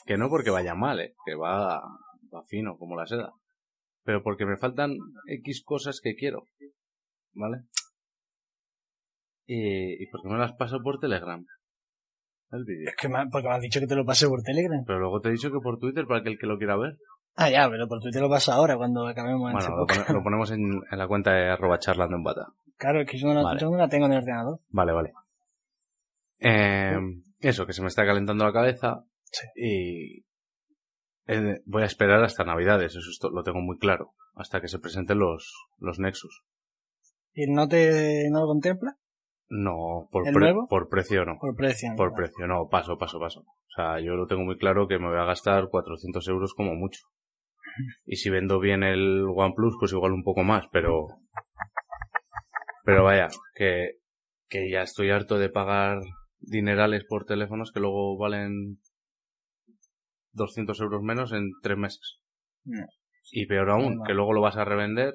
Que 0.05 0.17
no 0.17 0.29
porque 0.29 0.51
vaya 0.51 0.75
mal, 0.75 0.99
eh, 0.99 1.15
que 1.25 1.35
va, 1.35 1.81
va 2.33 2.43
fino 2.47 2.77
como 2.77 2.95
la 2.95 3.07
seda. 3.07 3.31
Pero 4.03 4.21
porque 4.23 4.45
me 4.45 4.57
faltan 4.57 4.95
X 5.27 5.63
cosas 5.65 5.99
que 6.01 6.15
quiero. 6.15 6.43
¿Vale? 7.33 7.63
Y, 9.47 10.03
y 10.03 10.07
porque 10.11 10.29
me 10.29 10.37
las 10.37 10.53
paso 10.53 10.79
por 10.83 10.99
Telegram. 10.99 11.43
El 12.51 12.65
vídeo. 12.65 12.89
Es 12.89 12.95
que 12.95 13.09
me, 13.09 13.27
porque 13.31 13.47
me 13.47 13.55
has 13.55 13.61
dicho 13.61 13.79
que 13.79 13.87
te 13.87 13.95
lo 13.95 14.05
pasé 14.05 14.27
por 14.27 14.41
Telegram. 14.43 14.83
Pero 14.85 14.99
luego 14.99 15.21
te 15.21 15.29
he 15.29 15.31
dicho 15.31 15.51
que 15.51 15.59
por 15.59 15.79
Twitter 15.79 16.05
para 16.07 16.21
que 16.23 16.29
el 16.29 16.39
que 16.39 16.47
lo 16.47 16.57
quiera 16.57 16.77
ver. 16.77 16.97
Ah, 17.35 17.49
ya, 17.49 17.69
pero 17.69 17.87
por 17.87 17.99
Twitter 18.01 18.21
lo 18.21 18.29
paso 18.29 18.51
ahora, 18.51 18.75
cuando 18.77 19.07
acabemos 19.07 19.51
Bueno, 19.51 19.75
lo, 19.77 19.85
pone- 19.85 20.05
lo 20.13 20.23
ponemos 20.23 20.51
en, 20.51 20.81
en 20.91 20.97
la 20.97 21.07
cuenta 21.07 21.31
de 21.31 21.49
arroba 21.49 21.77
charlando 21.79 22.17
en 22.17 22.23
bata. 22.23 22.47
Claro, 22.77 23.01
es 23.01 23.09
que 23.09 23.17
yo 23.17 23.33
no, 23.33 23.43
Vale. 23.43 23.59
yo 23.59 23.69
no 23.69 23.77
la 23.77 23.87
tengo 23.87 24.07
en 24.07 24.13
el 24.13 24.17
ordenador. 24.19 24.59
Vale, 24.69 24.91
vale. 24.91 25.13
Eh, 26.39 26.97
eso, 27.39 27.65
que 27.65 27.73
se 27.73 27.81
me 27.81 27.87
está 27.87 28.05
calentando 28.05 28.45
la 28.45 28.53
cabeza. 28.53 29.03
Sí. 29.23 29.47
Y 29.55 30.25
eh, 31.27 31.61
voy 31.65 31.83
a 31.83 31.87
esperar 31.87 32.23
hasta 32.23 32.43
Navidades, 32.43 32.95
eso 32.95 33.09
esto- 33.09 33.29
lo 33.29 33.43
tengo 33.43 33.59
muy 33.61 33.77
claro. 33.77 34.13
Hasta 34.35 34.61
que 34.61 34.67
se 34.67 34.79
presenten 34.79 35.19
los, 35.19 35.53
los 35.77 35.99
Nexus. 35.99 36.43
¿Y 37.33 37.43
el 37.43 37.53
Note 37.53 38.27
no 38.31 38.41
lo 38.41 38.47
contempla? 38.47 38.95
No, 39.49 40.07
por, 40.11 40.27
¿El 40.27 40.33
pre- 40.33 40.43
nuevo? 40.45 40.67
por 40.67 40.89
precio 40.89 41.25
no. 41.25 41.37
Por 41.39 41.55
precio. 41.55 41.89
¿no? 41.91 41.95
Por 41.97 42.13
precio, 42.13 42.47
no, 42.47 42.67
paso, 42.69 42.97
paso, 42.97 43.19
paso. 43.19 43.41
O 43.41 43.71
sea, 43.75 43.99
yo 43.99 44.13
lo 44.15 44.27
tengo 44.27 44.43
muy 44.43 44.57
claro 44.57 44.87
que 44.87 44.99
me 44.99 45.07
voy 45.07 45.17
a 45.17 45.25
gastar 45.25 45.69
400 45.69 46.27
euros 46.27 46.53
como 46.53 46.75
mucho. 46.75 47.01
Y 48.05 48.17
si 48.17 48.29
vendo 48.29 48.59
bien 48.59 48.83
el 48.83 49.25
OnePlus, 49.27 49.75
pues 49.79 49.91
igual 49.93 50.13
un 50.13 50.23
poco 50.23 50.43
más, 50.43 50.65
pero... 50.71 51.07
Pero 52.83 53.03
vaya, 53.03 53.27
que, 53.55 53.97
que 54.47 54.69
ya 54.71 54.81
estoy 54.81 55.11
harto 55.11 55.37
de 55.37 55.49
pagar 55.49 55.99
dinerales 56.39 57.03
por 57.05 57.25
teléfonos 57.25 57.71
que 57.71 57.79
luego 57.79 58.17
valen 58.17 58.79
200 60.33 60.79
euros 60.81 61.01
menos 61.01 61.31
en 61.33 61.51
tres 61.61 61.77
meses. 61.77 62.19
No. 62.65 62.85
Y 63.31 63.45
peor 63.45 63.69
aún, 63.71 63.97
No. 63.97 64.03
que 64.05 64.13
luego 64.13 64.33
lo 64.33 64.41
vas 64.41 64.57
a 64.57 64.65
revender 64.65 65.13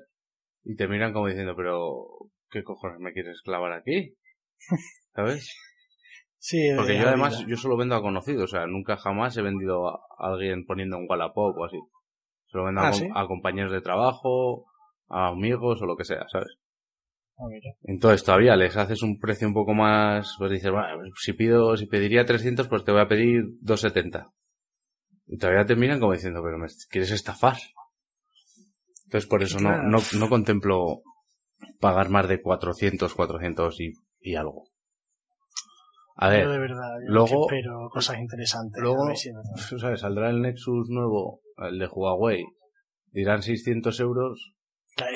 y 0.65 0.77
te 0.77 0.89
miran 0.89 1.13
como 1.13 1.29
diciendo, 1.29 1.55
pero 1.57 2.07
¿qué 2.51 2.63
cojones 2.63 3.01
me 3.01 3.13
quieres 3.13 3.41
clavar 3.43 3.73
aquí? 3.73 4.15
¿Sabes? 5.15 5.57
Sí, 6.39 6.59
Porque 6.77 6.99
yo 6.99 7.09
además, 7.09 7.35
horrible. 7.37 7.51
yo 7.51 7.57
solo 7.57 7.77
vendo 7.77 7.95
a 7.95 8.03
conocidos, 8.03 8.45
o 8.45 8.47
sea, 8.57 8.67
nunca 8.67 8.97
jamás 8.97 9.37
he 9.37 9.43
vendido 9.43 9.89
a 9.89 9.99
alguien 10.19 10.67
poniendo 10.67 10.99
un 10.99 11.07
Wallapop 11.09 11.57
o 11.57 11.65
así. 11.65 11.79
Solo 12.47 12.65
vendo 12.67 12.83
a, 12.83 12.89
Ah, 12.89 12.93
¿sí? 12.93 13.09
a 13.15 13.27
compañeros 13.27 13.73
de 13.73 13.81
trabajo, 13.81 14.67
a 15.09 15.29
amigos 15.29 15.81
o 15.81 15.87
lo 15.87 15.97
que 15.97 16.05
sea, 16.05 16.27
¿sabes? 16.31 16.55
Ah. 17.37 17.47
Entonces 17.83 18.23
todavía 18.25 18.57
les 18.57 18.77
haces 18.77 19.03
un 19.03 19.19
precio 19.19 19.49
un 19.49 19.55
poco 19.55 19.75
más, 19.75 20.35
pues 20.39 20.53
dices, 20.53 20.71
bueno, 20.71 21.03
si 21.21 21.33
pido, 21.33 21.77
si 21.77 21.87
pediría 21.87 22.25
300, 22.25 22.69
pues 22.69 22.85
te 22.85 22.93
voy 22.93 23.01
a 23.01 23.09
pedir 23.09 23.43
270. 23.61 24.31
Y 25.27 25.39
todavía 25.39 25.65
te 25.67 25.75
miran 25.75 25.99
como 26.01 26.13
diciendo, 26.13 26.43
pero 26.45 26.59
me 26.59 26.69
quieres 26.91 27.11
estafar. 27.11 27.57
Entonces 29.07 29.29
por 29.29 29.43
eso 29.43 29.59
no, 29.59 29.83
no, 29.83 29.99
no 30.19 30.29
contemplo 30.29 31.03
pagar 31.81 32.09
más 32.11 32.29
de 32.29 32.41
400, 32.41 33.15
400 33.15 33.81
y, 33.81 33.93
y 34.21 34.35
algo. 34.37 34.69
A 36.17 36.29
ver, 36.29 36.49
de 36.49 36.59
verdad, 36.59 36.91
luego- 37.07 37.51
espero 37.51 37.89
cosas 37.91 38.19
interesantes. 38.19 38.81
luego- 38.81 39.09
tú 39.69 39.79
sabes, 39.79 40.01
saldrá 40.01 40.31
el 40.31 40.41
Nexus 40.43 40.89
nuevo, 40.89 41.41
el 41.59 41.79
de 41.79 41.87
Huawei, 41.89 42.45
dirán 43.11 43.43
600 43.43 43.99
euros, 44.01 44.54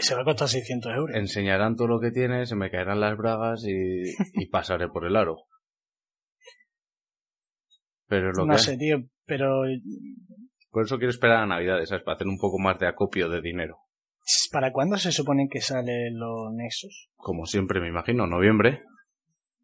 se 0.00 0.14
va 0.14 0.22
a 0.22 0.24
costar 0.24 0.48
600 0.48 0.92
euros. 0.94 1.16
enseñarán 1.16 1.76
todo 1.76 1.88
lo 1.88 2.00
que 2.00 2.10
tiene, 2.10 2.46
se 2.46 2.56
me 2.56 2.70
caerán 2.70 3.00
las 3.00 3.16
bragas 3.16 3.64
y, 3.66 4.02
y 4.34 4.46
pasaré 4.50 4.88
por 4.88 5.06
el 5.06 5.16
aro. 5.16 5.36
Pero 8.06 8.30
es 8.30 8.38
lo 8.38 8.46
no 8.46 8.54
que 8.54 8.58
sé, 8.58 8.70
hay. 8.72 8.78
tío, 8.78 8.96
pero 9.26 9.62
Por 10.70 10.84
eso 10.84 10.96
quiero 10.96 11.10
esperar 11.10 11.42
a 11.42 11.46
Navidades, 11.46 11.90
¿sabes? 11.90 12.04
Para 12.04 12.16
hacer 12.16 12.26
un 12.26 12.38
poco 12.38 12.58
más 12.58 12.78
de 12.78 12.86
acopio 12.86 13.28
de 13.28 13.40
dinero. 13.40 13.76
¿para 14.52 14.72
cuándo 14.72 14.96
se 14.98 15.10
supone 15.10 15.48
que 15.50 15.60
salen 15.62 16.18
los 16.18 16.52
Nexus? 16.52 17.08
Como 17.16 17.46
siempre, 17.46 17.80
me 17.80 17.88
imagino, 17.88 18.26
noviembre. 18.26 18.82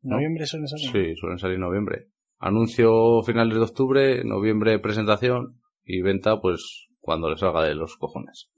¿No? 0.03 0.17
¿Noviembre 0.17 0.47
suelen 0.47 0.69
salir? 0.69 0.91
Sí, 0.91 1.17
suelen 1.17 1.39
salir 1.39 1.57
en 1.57 1.63
noviembre. 1.63 2.09
Anuncio 2.39 3.23
finales 3.25 3.55
de 3.55 3.63
octubre, 3.63 4.25
noviembre 4.25 4.79
presentación 4.79 5.61
y 5.85 6.01
venta, 6.03 6.41
pues 6.41 6.87
cuando 7.01 7.29
les 7.31 7.41
salga 7.41 7.63
de 7.65 7.75
los 7.75 7.97
cojones. 7.97 8.51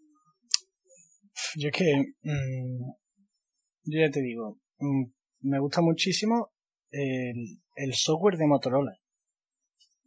Yo 1.56 1.68
es 1.68 1.74
que, 1.74 1.94
mm, 2.22 2.90
yo 3.84 4.00
ya 4.00 4.10
te 4.10 4.20
digo, 4.22 4.58
mm, 4.78 5.04
me 5.42 5.58
gusta 5.58 5.80
muchísimo 5.80 6.50
el, 6.90 7.60
el 7.74 7.94
software 7.94 8.36
de 8.36 8.46
Motorola. 8.46 8.92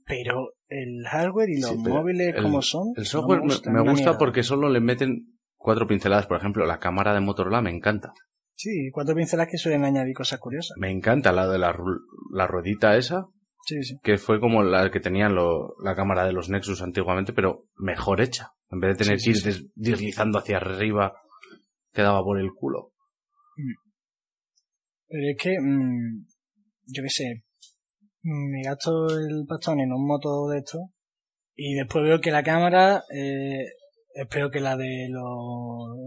Pero 0.06 0.54
el 0.68 1.06
hardware 1.08 1.50
y 1.50 1.62
los 1.62 1.72
Sí, 1.72 1.78
móviles 1.78 2.36
el- 2.36 2.42
como 2.44 2.62
son. 2.62 2.88
El 2.96 3.04
no 3.04 3.10
software 3.10 3.40
me, 3.42 3.46
gustan 3.46 3.74
me 3.74 3.82
una 3.82 3.92
gusta 3.92 4.18
porque 4.18 4.44
solo 4.44 4.70
le 4.70 4.80
meten 4.80 5.38
cuatro 5.56 5.86
pinceladas. 5.88 6.26
Por 6.26 6.38
ejemplo, 6.38 6.66
la 6.66 6.80
cámara 6.80 7.14
de 7.14 7.20
Motorola 7.20 7.62
me 7.62 7.70
encanta. 7.70 8.12
Sí, 8.54 8.90
cuatro 8.92 9.16
pinceladas 9.16 9.52
que 9.52 9.58
suelen 9.58 9.86
añadir 9.86 10.16
cosas 10.16 10.40
curiosas. 10.40 10.76
Me 10.78 10.90
encanta 10.90 11.32
la 11.32 11.48
de 11.48 11.60
la, 11.60 11.78
la 12.34 12.48
ruedita 12.48 12.98
esa, 12.98 13.28
Sí, 13.66 13.84
sí. 13.84 13.98
que 14.04 14.18
fue 14.18 14.40
como 14.40 14.64
la 14.64 14.90
que 14.90 15.00
tenían 15.00 15.36
la 15.36 15.96
cámara 15.96 16.26
de 16.26 16.34
los 16.34 16.50
Nexus 16.50 16.82
antiguamente, 16.82 17.32
pero 17.32 17.66
mejor 17.76 18.20
hecha. 18.20 18.50
En 18.72 18.80
vez 18.80 18.98
de 18.98 19.04
tener 19.06 19.20
Sí, 19.20 19.32
que 19.34 19.38
ir 19.50 19.54
sí, 19.54 19.72
deslizando 19.76 20.40
hacia 20.40 20.58
arriba, 20.58 21.14
quedaba 21.92 22.24
por 22.24 22.40
el 22.40 22.50
culo. 22.54 22.92
Pero 25.08 25.24
es 25.32 25.38
que, 25.42 25.56
mm, 25.60 26.26
yo 26.88 27.04
qué 27.04 27.10
sé, 27.10 27.44
mm, 28.24 28.52
me 28.52 28.62
gasto 28.64 29.08
el 29.10 29.46
pastón 29.48 29.80
en 29.80 29.92
un 29.92 30.06
moto 30.06 30.48
de 30.50 30.60
esto 30.60 30.78
y 31.56 31.74
después 31.76 32.04
veo 32.04 32.22
que 32.22 32.32
la 32.32 32.44
cámara 32.44 33.02
eh, 33.14 33.64
es 34.14 34.28
peor 34.30 34.52
que 34.52 34.60
la 34.60 34.78
de 34.78 35.08
los 35.10 35.98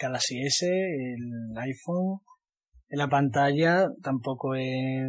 Galaxy 0.00 0.40
S, 0.46 0.66
el 0.66 1.56
iPhone, 1.58 2.20
en 2.88 2.98
la 2.98 3.08
pantalla 3.08 3.86
tampoco 4.02 4.54
es, 4.54 5.04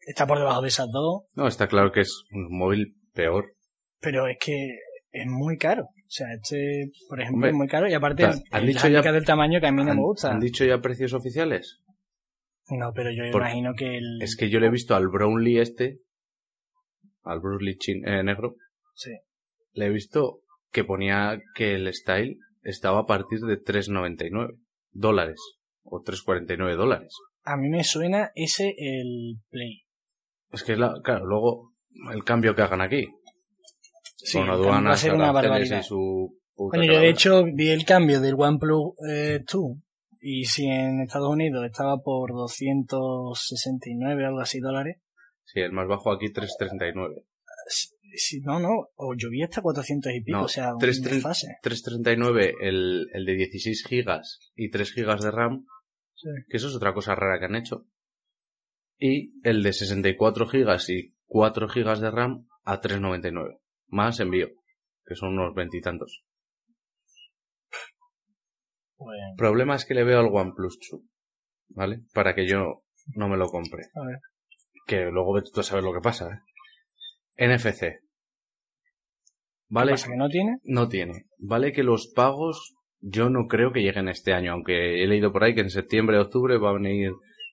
está 0.00 0.26
por 0.26 0.38
debajo 0.38 0.60
de 0.62 0.68
esas 0.68 0.88
dos, 0.92 1.22
No, 1.34 1.46
está 1.46 1.68
claro 1.68 1.92
que 1.92 2.00
es 2.00 2.24
un 2.32 2.48
móvil 2.58 2.96
peor. 3.14 3.54
pero 4.00 4.26
es 4.26 4.36
que 4.44 4.56
es 5.12 5.26
muy 5.26 5.56
caro. 5.58 5.84
O 5.84 6.10
sea, 6.14 6.26
este, 6.34 6.90
por 7.08 7.20
ejemplo, 7.20 7.36
Hombre, 7.36 7.50
es 7.50 7.56
muy 7.56 7.68
caro 7.68 7.88
y 7.88 7.94
aparte 7.94 8.24
¿han 8.24 8.32
el, 8.32 8.42
el 8.60 8.66
dicho 8.66 8.80
ya- 8.88 8.98
handicap 8.98 9.14
del 9.14 9.24
tamaño 9.24 9.60
que 9.60 9.66
a 9.66 9.72
mí 9.72 9.84
no 9.84 9.90
¿Han, 9.90 9.96
me 9.96 10.02
gusta. 10.02 10.30
han 10.32 10.40
dicho 10.40 10.64
ya 10.64 10.80
precios 10.80 11.12
oficiales? 11.14 11.78
No, 12.68 12.92
pero 12.94 13.10
yo 13.10 13.30
Por- 13.32 13.42
imagino 13.42 13.74
que 13.74 13.98
el... 13.98 14.20
Es 14.22 14.36
que 14.36 14.48
yo 14.50 14.58
le 14.60 14.66
he 14.66 14.70
visto 14.70 14.94
al 14.94 15.08
Brownlee 15.08 15.58
este, 15.60 15.98
al 17.22 17.40
Bruce 17.40 17.64
Lee 17.64 17.76
chin- 17.78 18.06
eh, 18.06 18.22
negro, 18.22 18.56
Sí. 18.94 19.10
le 19.72 19.86
he 19.86 19.90
visto 19.90 20.40
que 20.70 20.84
ponía 20.84 21.38
que 21.54 21.74
el 21.74 21.92
style 21.92 22.38
estaba 22.62 23.00
a 23.00 23.06
partir 23.06 23.40
de 23.40 23.58
3,99 23.62 24.56
dólares 24.92 25.40
o 25.82 26.02
3,49 26.02 26.76
dólares. 26.76 27.14
A 27.44 27.56
mí 27.56 27.68
me 27.68 27.84
suena 27.84 28.30
ese 28.34 28.74
el 28.78 29.36
Play. 29.50 29.82
Es 30.52 30.62
que, 30.62 30.72
es 30.72 30.78
la, 30.78 30.94
claro, 31.02 31.26
luego 31.26 31.72
el 32.12 32.22
cambio 32.24 32.54
que 32.54 32.62
hagan 32.62 32.80
aquí, 32.80 33.08
Sí, 34.24 34.38
con 34.38 34.46
cambio 34.46 34.64
va 34.66 34.74
a 34.74 34.78
aduanas, 34.78 35.00
ser 35.00 35.14
una 35.14 35.32
barbaridad. 35.32 35.80
y 35.80 35.82
su 35.82 36.38
Bueno, 36.56 36.84
yo 36.84 36.98
de 37.00 37.08
hecho 37.08 37.44
vi 37.52 37.70
el 37.70 37.84
cambio 37.84 38.20
del 38.20 38.34
OnePlus 38.36 38.94
eh, 39.10 39.40
2 39.50 39.62
y 40.20 40.44
si 40.44 40.66
en 40.66 41.00
Estados 41.00 41.28
Unidos 41.30 41.64
estaba 41.66 41.98
por 41.98 42.30
269 42.32 44.24
algo 44.24 44.40
así 44.40 44.60
dólares, 44.60 44.98
Sí, 45.44 45.60
el 45.60 45.72
más 45.72 45.88
bajo 45.88 46.12
aquí 46.12 46.26
3,39. 46.32 47.24
si, 47.66 47.88
si- 48.16 48.40
no, 48.40 48.58
no, 48.60 48.68
o 48.94 49.14
yo 49.16 49.28
vi 49.28 49.42
hasta 49.42 49.60
400 49.60 50.12
y 50.14 50.20
pico, 50.22 50.38
No, 50.38 50.44
o 50.44 50.48
sea, 50.48 50.74
un 50.74 50.80
3,39 50.80 51.10
desfase. 51.14 51.46
3,39 51.62 52.54
el, 52.60 53.08
el 53.12 53.24
de 53.26 53.34
16 53.34 53.84
gigas 53.86 54.38
y 54.54 54.70
3 54.70 54.92
gigas 54.92 55.20
de 55.22 55.30
RAM, 55.32 55.66
Sí. 56.14 56.28
que 56.48 56.56
eso 56.58 56.68
es 56.68 56.76
otra 56.76 56.94
cosa 56.94 57.14
rara 57.16 57.38
que 57.40 57.46
han 57.46 57.56
hecho. 57.56 57.86
Y 58.98 59.32
el 59.42 59.62
de 59.64 59.72
64 59.72 60.46
gigas 60.46 60.88
y 60.88 61.16
4 61.26 61.68
gigas 61.68 62.00
de 62.00 62.10
RAM 62.12 62.46
a 62.62 62.80
3,99. 62.80 63.58
Más 63.92 64.18
envío, 64.20 64.48
que 65.04 65.14
son 65.14 65.38
unos 65.38 65.54
veintitantos. 65.54 66.24
Bueno, 68.96 69.22
Problema 69.36 69.74
es 69.74 69.84
que 69.84 69.92
le 69.94 70.02
veo 70.04 70.18
al 70.20 70.30
OnePlus 70.32 70.78
2, 70.90 71.00
¿vale? 71.68 72.00
Para 72.14 72.34
que 72.34 72.46
yo 72.46 72.84
no 73.14 73.28
me 73.28 73.36
lo 73.36 73.48
compre. 73.48 73.82
a 73.94 74.06
ver. 74.06 74.18
Que 74.86 75.10
luego 75.10 75.34
vete 75.34 75.50
tú 75.52 75.60
a 75.60 75.64
saber 75.64 75.84
lo 75.84 75.92
que 75.92 76.00
pasa, 76.00 76.42
¿eh? 77.36 77.48
NFC. 77.48 77.80
¿Qué 77.80 77.98
¿Vale? 79.68 79.92
pasa 79.92 80.08
que 80.08 80.16
no 80.16 80.28
tiene? 80.28 80.56
No 80.64 80.88
tiene. 80.88 81.26
Vale 81.38 81.72
que 81.72 81.82
los 81.82 82.08
pagos 82.14 82.74
yo 83.00 83.28
no 83.28 83.46
creo 83.46 83.72
que 83.72 83.82
lleguen 83.82 84.08
este 84.08 84.32
año, 84.32 84.52
aunque 84.52 85.02
he 85.02 85.06
leído 85.06 85.32
por 85.32 85.44
ahí 85.44 85.54
que 85.54 85.60
en 85.60 85.70
septiembre 85.70 86.18
o 86.18 86.22
octubre 86.22 86.56
va 86.58 86.70
a 86.70 86.74
venir 86.74 87.12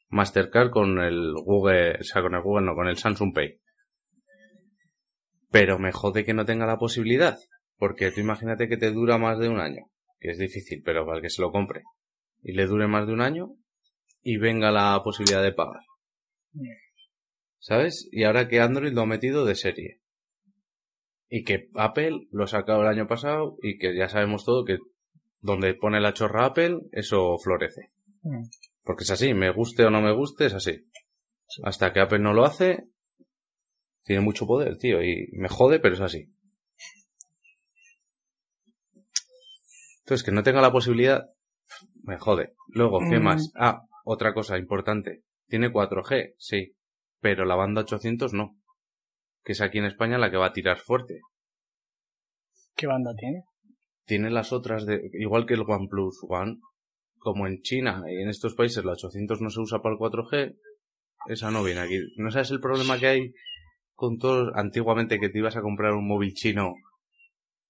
Mastercard 0.10 0.70
con 0.72 1.00
el 1.00 1.34
Google, 1.34 1.98
o 2.00 2.04
sea, 2.04 2.22
con 2.22 2.34
el 2.34 2.42
Google 2.42 2.66
no, 2.66 2.76
con 2.76 2.88
el 2.88 2.98
Samsung 2.98 3.34
Pay. 3.34 3.60
Pero 5.52 5.80
me 5.80 5.92
jode 5.92 6.26
que 6.26 6.34
no 6.34 6.46
tenga 6.46 6.66
la 6.66 6.78
posibilidad, 6.78 7.38
porque 7.78 8.12
tú 8.12 8.22
imagínate 8.22 8.68
que 8.68 8.78
te 8.78 8.92
dura 8.92 9.18
más 9.18 9.40
de 9.40 9.50
un 9.50 9.60
año, 9.60 9.86
que 10.20 10.32
es 10.32 10.38
difícil, 10.38 10.82
pero 10.84 11.06
para 11.06 11.18
el 11.18 11.24
que 11.24 11.30
se 11.30 11.42
lo 11.42 11.52
compre, 11.52 11.84
y 12.44 12.54
le 12.54 12.68
dure 12.68 12.88
más 12.88 13.08
de 13.08 13.14
un 13.14 13.22
año 13.22 13.56
y 14.22 14.38
venga 14.38 14.72
la 14.72 15.02
posibilidad 15.04 15.42
de 15.42 15.54
pagar. 15.54 15.82
¿Sabes? 17.58 18.08
Y 18.12 18.24
ahora 18.24 18.48
que 18.48 18.60
Android 18.60 18.94
lo 18.94 19.02
ha 19.02 19.06
metido 19.06 19.46
de 19.46 19.56
serie. 19.56 20.00
Y 21.30 21.44
que 21.44 21.70
Apple 21.76 22.28
lo 22.32 22.44
ha 22.44 22.48
sacado 22.48 22.82
el 22.82 22.88
año 22.88 23.08
pasado 23.08 23.58
y 23.62 23.78
que 23.78 23.96
ya 23.96 24.10
sabemos 24.10 24.46
todo 24.46 24.66
que 24.66 24.78
donde 25.42 25.74
pone 25.74 26.02
la 26.02 26.14
chorra 26.14 26.46
Apple, 26.46 26.80
eso 26.92 27.38
florece. 27.38 27.92
Mm. 28.24 28.46
Porque 28.84 29.04
es 29.04 29.12
así, 29.12 29.34
me 29.34 29.52
guste 29.52 29.86
o 29.86 29.90
no 29.90 30.02
me 30.02 30.14
guste, 30.14 30.48
es 30.48 30.54
así. 30.54 30.86
Hasta 31.64 31.94
que 31.94 32.02
Apple 32.02 32.20
no 32.20 32.34
lo 32.34 32.46
hace, 32.46 32.86
tiene 34.10 34.24
mucho 34.24 34.48
poder, 34.48 34.80
tío, 34.80 35.04
y 35.04 35.28
me 35.34 35.48
jode, 35.50 35.80
pero 35.80 35.94
es 35.94 36.02
así. 36.02 36.34
Entonces, 40.00 40.26
que 40.26 40.32
no 40.32 40.42
tenga 40.42 40.62
la 40.62 40.72
posibilidad, 40.72 41.30
me 42.02 42.18
jode. 42.18 42.56
Luego, 42.70 43.02
¿qué 43.08 43.20
Mm. 43.20 43.24
más? 43.24 43.52
Ah, 43.56 43.84
otra 44.06 44.34
cosa 44.34 44.58
importante. 44.58 45.22
Tiene 45.48 45.72
4G, 45.72 46.34
sí, 46.40 46.74
pero 47.22 47.46
la 47.46 47.54
banda 47.54 47.82
800 47.82 48.34
no. 48.34 48.58
Que 49.44 49.52
es 49.52 49.62
aquí 49.62 49.78
en 49.78 49.86
España 49.86 50.18
la 50.18 50.32
que 50.32 50.38
va 50.38 50.48
a 50.48 50.54
tirar 50.54 50.80
fuerte. 50.80 51.20
¿Qué 52.76 52.88
banda 52.88 53.12
tiene? 53.16 53.44
Tiene 54.06 54.32
las 54.32 54.52
otras 54.54 54.88
de, 54.88 55.08
igual 55.20 55.46
que 55.46 55.54
el 55.54 55.62
OnePlus 55.68 56.18
One, 56.28 56.58
como 57.20 57.46
en 57.46 57.62
China 57.62 58.02
y 58.10 58.24
en 58.24 58.30
estos 58.30 58.56
países 58.56 58.84
la 58.84 58.94
800 58.94 59.40
no 59.40 59.52
se 59.52 59.60
usa 59.60 59.84
para 59.84 59.94
el 59.94 60.00
4G, 60.00 60.58
esa 61.28 61.52
no 61.52 61.64
viene 61.64 61.82
aquí. 61.82 62.00
¿No 62.18 62.32
sabes 62.32 62.50
el 62.50 62.60
problema 62.60 62.98
que 62.98 63.06
hay 63.08 63.34
con 64.00 64.18
antiguamente 64.56 65.20
que 65.20 65.28
te 65.30 65.40
ibas 65.40 65.58
a 65.58 65.62
comprar 65.62 65.94
un 65.94 66.08
móvil 66.08 66.34
chino 66.34 66.74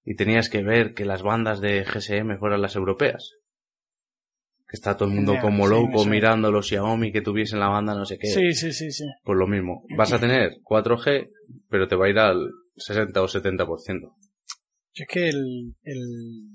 y 0.06 0.16
tenías 0.16 0.50
que 0.50 0.62
ver 0.64 0.94
que 0.94 1.04
las 1.06 1.24
bandas 1.24 1.60
de 1.60 1.84
GSM 1.84 2.38
fueran 2.38 2.62
las 2.62 2.76
europeas? 2.76 3.32
Que 4.68 4.76
está 4.76 4.96
todo 4.96 5.10
el 5.10 5.16
mundo 5.16 5.34
como 5.42 5.68
sí, 5.68 5.74
loco 5.74 6.06
mirando 6.06 6.52
los 6.52 6.68
Xiaomi 6.68 7.12
que 7.12 7.22
tuviesen 7.22 7.60
la 7.60 7.70
banda 7.70 7.96
no 7.96 8.06
sé 8.06 8.20
qué. 8.20 8.28
Sí, 8.28 8.54
sí, 8.54 8.72
sí, 8.72 8.92
sí. 8.92 9.06
Pues 9.24 9.38
lo 9.40 9.48
mismo. 9.48 9.84
Vas 9.98 10.14
a 10.14 10.20
tener 10.20 10.52
4G, 10.64 11.28
pero 11.68 11.88
te 11.88 11.96
va 11.96 12.06
a 12.06 12.10
ir 12.10 12.20
al 12.20 12.48
60 12.76 13.20
o 13.24 13.28
70%. 13.28 13.66
Yo 14.94 15.04
es 15.04 15.08
que 15.08 15.30
el, 15.30 15.74
el 15.84 16.00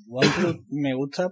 OnePlus 0.09 0.61
me 0.71 0.95
gusta, 0.95 1.29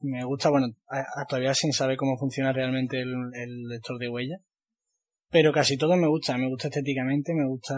me 0.00 0.24
gusta, 0.24 0.50
bueno, 0.50 0.68
a- 0.88 1.00
a- 1.00 1.24
todavía 1.28 1.54
sin 1.54 1.72
saber 1.72 1.96
cómo 1.96 2.16
funciona 2.18 2.52
realmente 2.52 3.00
el, 3.00 3.12
el 3.34 3.62
lector 3.68 3.98
de 3.98 4.08
huella, 4.08 4.36
pero 5.34 5.52
casi 5.52 5.76
todo 5.76 5.96
me 5.96 6.06
gusta, 6.06 6.38
me 6.38 6.48
gusta 6.48 6.68
estéticamente, 6.68 7.34
me 7.34 7.44
gusta 7.44 7.74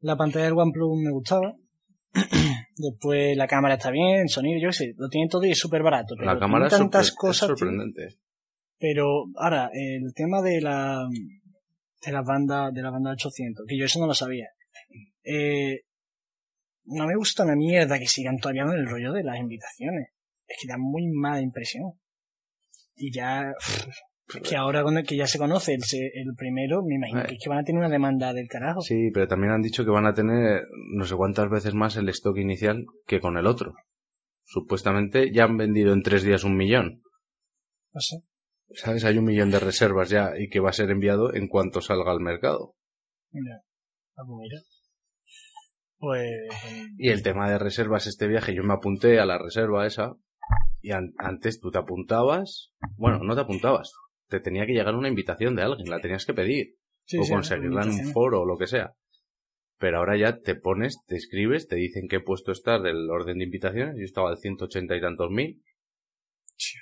la 0.00 0.16
pantalla 0.16 0.46
del 0.46 0.54
OnePlus 0.54 0.98
me 0.98 1.10
gustaba, 1.10 1.54
después 2.78 3.36
la 3.36 3.46
cámara 3.46 3.74
está 3.74 3.90
bien, 3.90 4.20
el 4.20 4.30
sonido, 4.30 4.58
yo 4.58 4.68
qué 4.70 4.72
sé, 4.72 4.94
lo 4.96 5.10
tiene 5.10 5.28
todo 5.28 5.44
y 5.44 5.50
es 5.50 5.58
súper 5.58 5.82
barato, 5.82 6.14
pero 6.16 6.32
La 6.32 6.38
cámara 6.38 6.66
tiene 6.68 6.84
es, 6.84 6.90
tantas 6.90 7.08
es 7.08 7.14
cosas, 7.14 7.48
tío. 7.48 7.56
sorprendente. 7.58 8.16
Pero 8.78 9.26
ahora, 9.36 9.68
el 9.74 10.14
tema 10.14 10.40
de 10.40 10.62
la 10.62 11.06
de 12.02 12.12
la 12.12 12.22
banda 12.22 12.70
de 12.70 12.80
la 12.80 12.90
banda 12.90 13.12
800, 13.12 13.66
que 13.68 13.76
yo 13.76 13.84
eso 13.84 14.00
no 14.00 14.06
lo 14.06 14.14
sabía. 14.14 14.48
Eh, 15.22 15.80
no 16.86 17.06
me 17.06 17.14
gusta 17.14 17.44
una 17.44 17.56
mierda 17.56 17.98
que 17.98 18.06
sigan 18.06 18.38
todavía 18.38 18.64
con 18.64 18.78
el 18.78 18.88
rollo 18.88 19.12
de 19.12 19.22
las 19.22 19.38
invitaciones. 19.38 20.08
Es 20.46 20.56
que 20.62 20.68
da 20.68 20.78
muy 20.78 21.08
mala 21.08 21.42
impresión. 21.42 21.92
Y 22.96 23.12
ya, 23.12 23.50
es 23.50 23.56
que 24.42 24.56
ahora 24.56 24.82
con 24.82 24.96
el 24.96 25.06
que 25.06 25.16
ya 25.16 25.26
se 25.26 25.38
conoce 25.38 25.74
el, 25.74 25.80
el 26.14 26.34
primero, 26.36 26.82
me 26.82 26.94
imagino 26.96 27.20
Eh. 27.20 27.26
que 27.28 27.34
es 27.34 27.40
que 27.42 27.48
van 27.50 27.58
a 27.58 27.64
tener 27.64 27.78
una 27.80 27.90
demanda 27.90 28.32
del 28.32 28.48
carajo. 28.48 28.80
Sí, 28.80 29.10
pero 29.12 29.28
también 29.28 29.52
han 29.52 29.62
dicho 29.62 29.84
que 29.84 29.90
van 29.90 30.06
a 30.06 30.14
tener 30.14 30.62
no 30.94 31.04
sé 31.04 31.14
cuántas 31.14 31.50
veces 31.50 31.74
más 31.74 31.96
el 31.96 32.08
stock 32.08 32.36
inicial 32.38 32.84
que 33.06 33.20
con 33.20 33.36
el 33.36 33.46
otro. 33.46 33.74
Supuestamente 34.44 35.32
ya 35.32 35.44
han 35.44 35.56
vendido 35.56 35.92
en 35.92 36.02
tres 36.02 36.22
días 36.22 36.44
un 36.44 36.56
millón. 36.56 37.02
No 37.92 38.00
sé. 38.00 38.16
¿Sabes? 38.74 39.04
Hay 39.04 39.18
un 39.18 39.24
millón 39.24 39.50
de 39.50 39.60
reservas 39.60 40.08
ya 40.10 40.32
y 40.38 40.48
que 40.48 40.60
va 40.60 40.70
a 40.70 40.74
ser 40.74 40.90
enviado 40.90 41.34
en 41.34 41.46
cuanto 41.48 41.80
salga 41.80 42.10
al 42.10 42.20
mercado. 42.20 42.74
Mira. 43.30 43.62
Ah, 44.16 44.22
pues 44.26 44.38
mira. 44.40 44.60
Pues, 45.98 46.30
Y 46.98 47.08
el 47.10 47.22
tema 47.22 47.48
de 47.50 47.58
reservas 47.58 48.06
este 48.06 48.26
viaje, 48.26 48.54
yo 48.54 48.62
me 48.62 48.74
apunté 48.74 49.20
a 49.20 49.26
la 49.26 49.38
reserva 49.38 49.86
esa 49.86 50.12
y 50.82 50.90
an- 50.90 51.14
antes 51.18 51.60
tú 51.60 51.70
te 51.70 51.78
apuntabas, 51.78 52.72
bueno, 52.96 53.20
no 53.24 53.34
te 53.34 53.40
apuntabas, 53.40 53.90
te 54.28 54.40
tenía 54.40 54.66
que 54.66 54.72
llegar 54.72 54.94
una 54.94 55.08
invitación 55.08 55.54
de 55.56 55.62
alguien, 55.62 55.88
la 55.88 56.00
tenías 56.00 56.24
que 56.24 56.34
pedir 56.34 56.74
sí, 57.04 57.18
o 57.18 57.24
sí, 57.24 57.32
conseguirla 57.32 57.82
en 57.82 57.90
un 57.90 58.12
foro 58.12 58.42
o 58.42 58.46
lo 58.46 58.56
que 58.56 58.66
sea. 58.66 58.94
Pero 59.78 59.98
ahora 59.98 60.16
ya 60.16 60.38
te 60.38 60.54
pones, 60.54 60.96
te 61.06 61.16
escribes, 61.16 61.66
te 61.66 61.76
dicen 61.76 62.08
qué 62.08 62.20
puesto 62.20 62.52
estás 62.52 62.82
del 62.82 63.10
orden 63.10 63.38
de 63.38 63.44
invitaciones. 63.44 63.96
Yo 63.98 64.04
estaba 64.04 64.30
al 64.30 64.38
180 64.38 64.96
y 64.96 65.00
tantos 65.00 65.30
mil. 65.30 65.62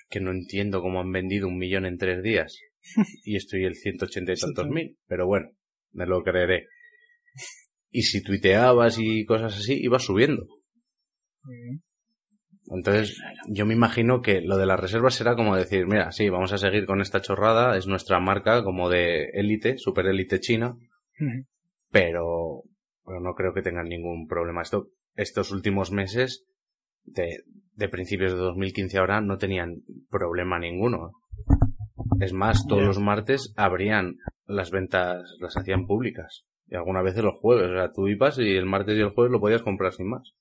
Que 0.08 0.20
no 0.20 0.30
entiendo 0.30 0.82
cómo 0.82 1.00
han 1.00 1.10
vendido 1.10 1.48
un 1.48 1.56
millón 1.56 1.86
en 1.86 1.98
tres 1.98 2.22
días. 2.22 2.58
Y 3.24 3.36
estoy 3.36 3.64
el 3.64 3.76
180 3.76 4.32
y 4.32 4.36
tantos 4.36 4.68
mil. 4.68 4.98
Pero 5.06 5.26
bueno, 5.26 5.50
me 5.92 6.06
lo 6.06 6.22
creeré. 6.22 6.66
Y 7.90 8.02
si 8.02 8.22
tuiteabas 8.22 8.98
y 8.98 9.24
cosas 9.24 9.56
así, 9.56 9.78
ibas 9.80 10.04
subiendo. 10.04 10.46
Muy 11.44 11.56
bien. 11.56 11.82
Entonces, 12.74 13.20
yo 13.48 13.66
me 13.66 13.74
imagino 13.74 14.22
que 14.22 14.40
lo 14.40 14.56
de 14.56 14.66
las 14.66 14.80
reservas 14.80 15.14
será 15.14 15.34
como 15.34 15.56
decir, 15.56 15.86
mira, 15.86 16.10
sí, 16.10 16.28
vamos 16.28 16.52
a 16.52 16.58
seguir 16.58 16.86
con 16.86 17.00
esta 17.00 17.20
chorrada, 17.20 17.76
es 17.76 17.86
nuestra 17.86 18.18
marca 18.18 18.64
como 18.64 18.88
de 18.88 19.24
élite, 19.34 19.76
super 19.78 20.06
élite 20.06 20.40
china, 20.40 20.76
pero, 21.90 22.62
pero 23.04 23.20
no 23.20 23.34
creo 23.34 23.52
que 23.52 23.62
tengan 23.62 23.88
ningún 23.88 24.26
problema. 24.26 24.62
Esto, 24.62 24.88
estos 25.16 25.52
últimos 25.52 25.92
meses, 25.92 26.46
de, 27.04 27.42
de 27.74 27.88
principios 27.88 28.32
de 28.32 28.38
2015 28.38 28.98
ahora, 28.98 29.20
no 29.20 29.36
tenían 29.36 29.82
problema 30.10 30.58
ninguno. 30.58 31.12
Es 32.20 32.32
más, 32.32 32.66
todos 32.66 32.82
los 32.82 33.00
martes 33.00 33.52
abrían 33.56 34.16
las 34.46 34.70
ventas, 34.70 35.22
las 35.40 35.56
hacían 35.56 35.86
públicas. 35.86 36.44
Y 36.68 36.76
algunas 36.76 37.04
veces 37.04 37.22
los 37.22 37.34
jueves. 37.40 37.70
O 37.70 37.74
sea, 37.74 37.92
tú 37.92 38.08
ibas 38.08 38.38
y 38.38 38.56
el 38.56 38.66
martes 38.66 38.96
y 38.96 39.00
el 39.00 39.10
jueves 39.10 39.32
lo 39.32 39.40
podías 39.40 39.62
comprar 39.62 39.92
sin 39.92 40.08
más. 40.08 40.32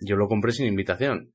Yo 0.00 0.16
lo 0.16 0.28
compré 0.28 0.52
sin 0.52 0.66
invitación. 0.66 1.32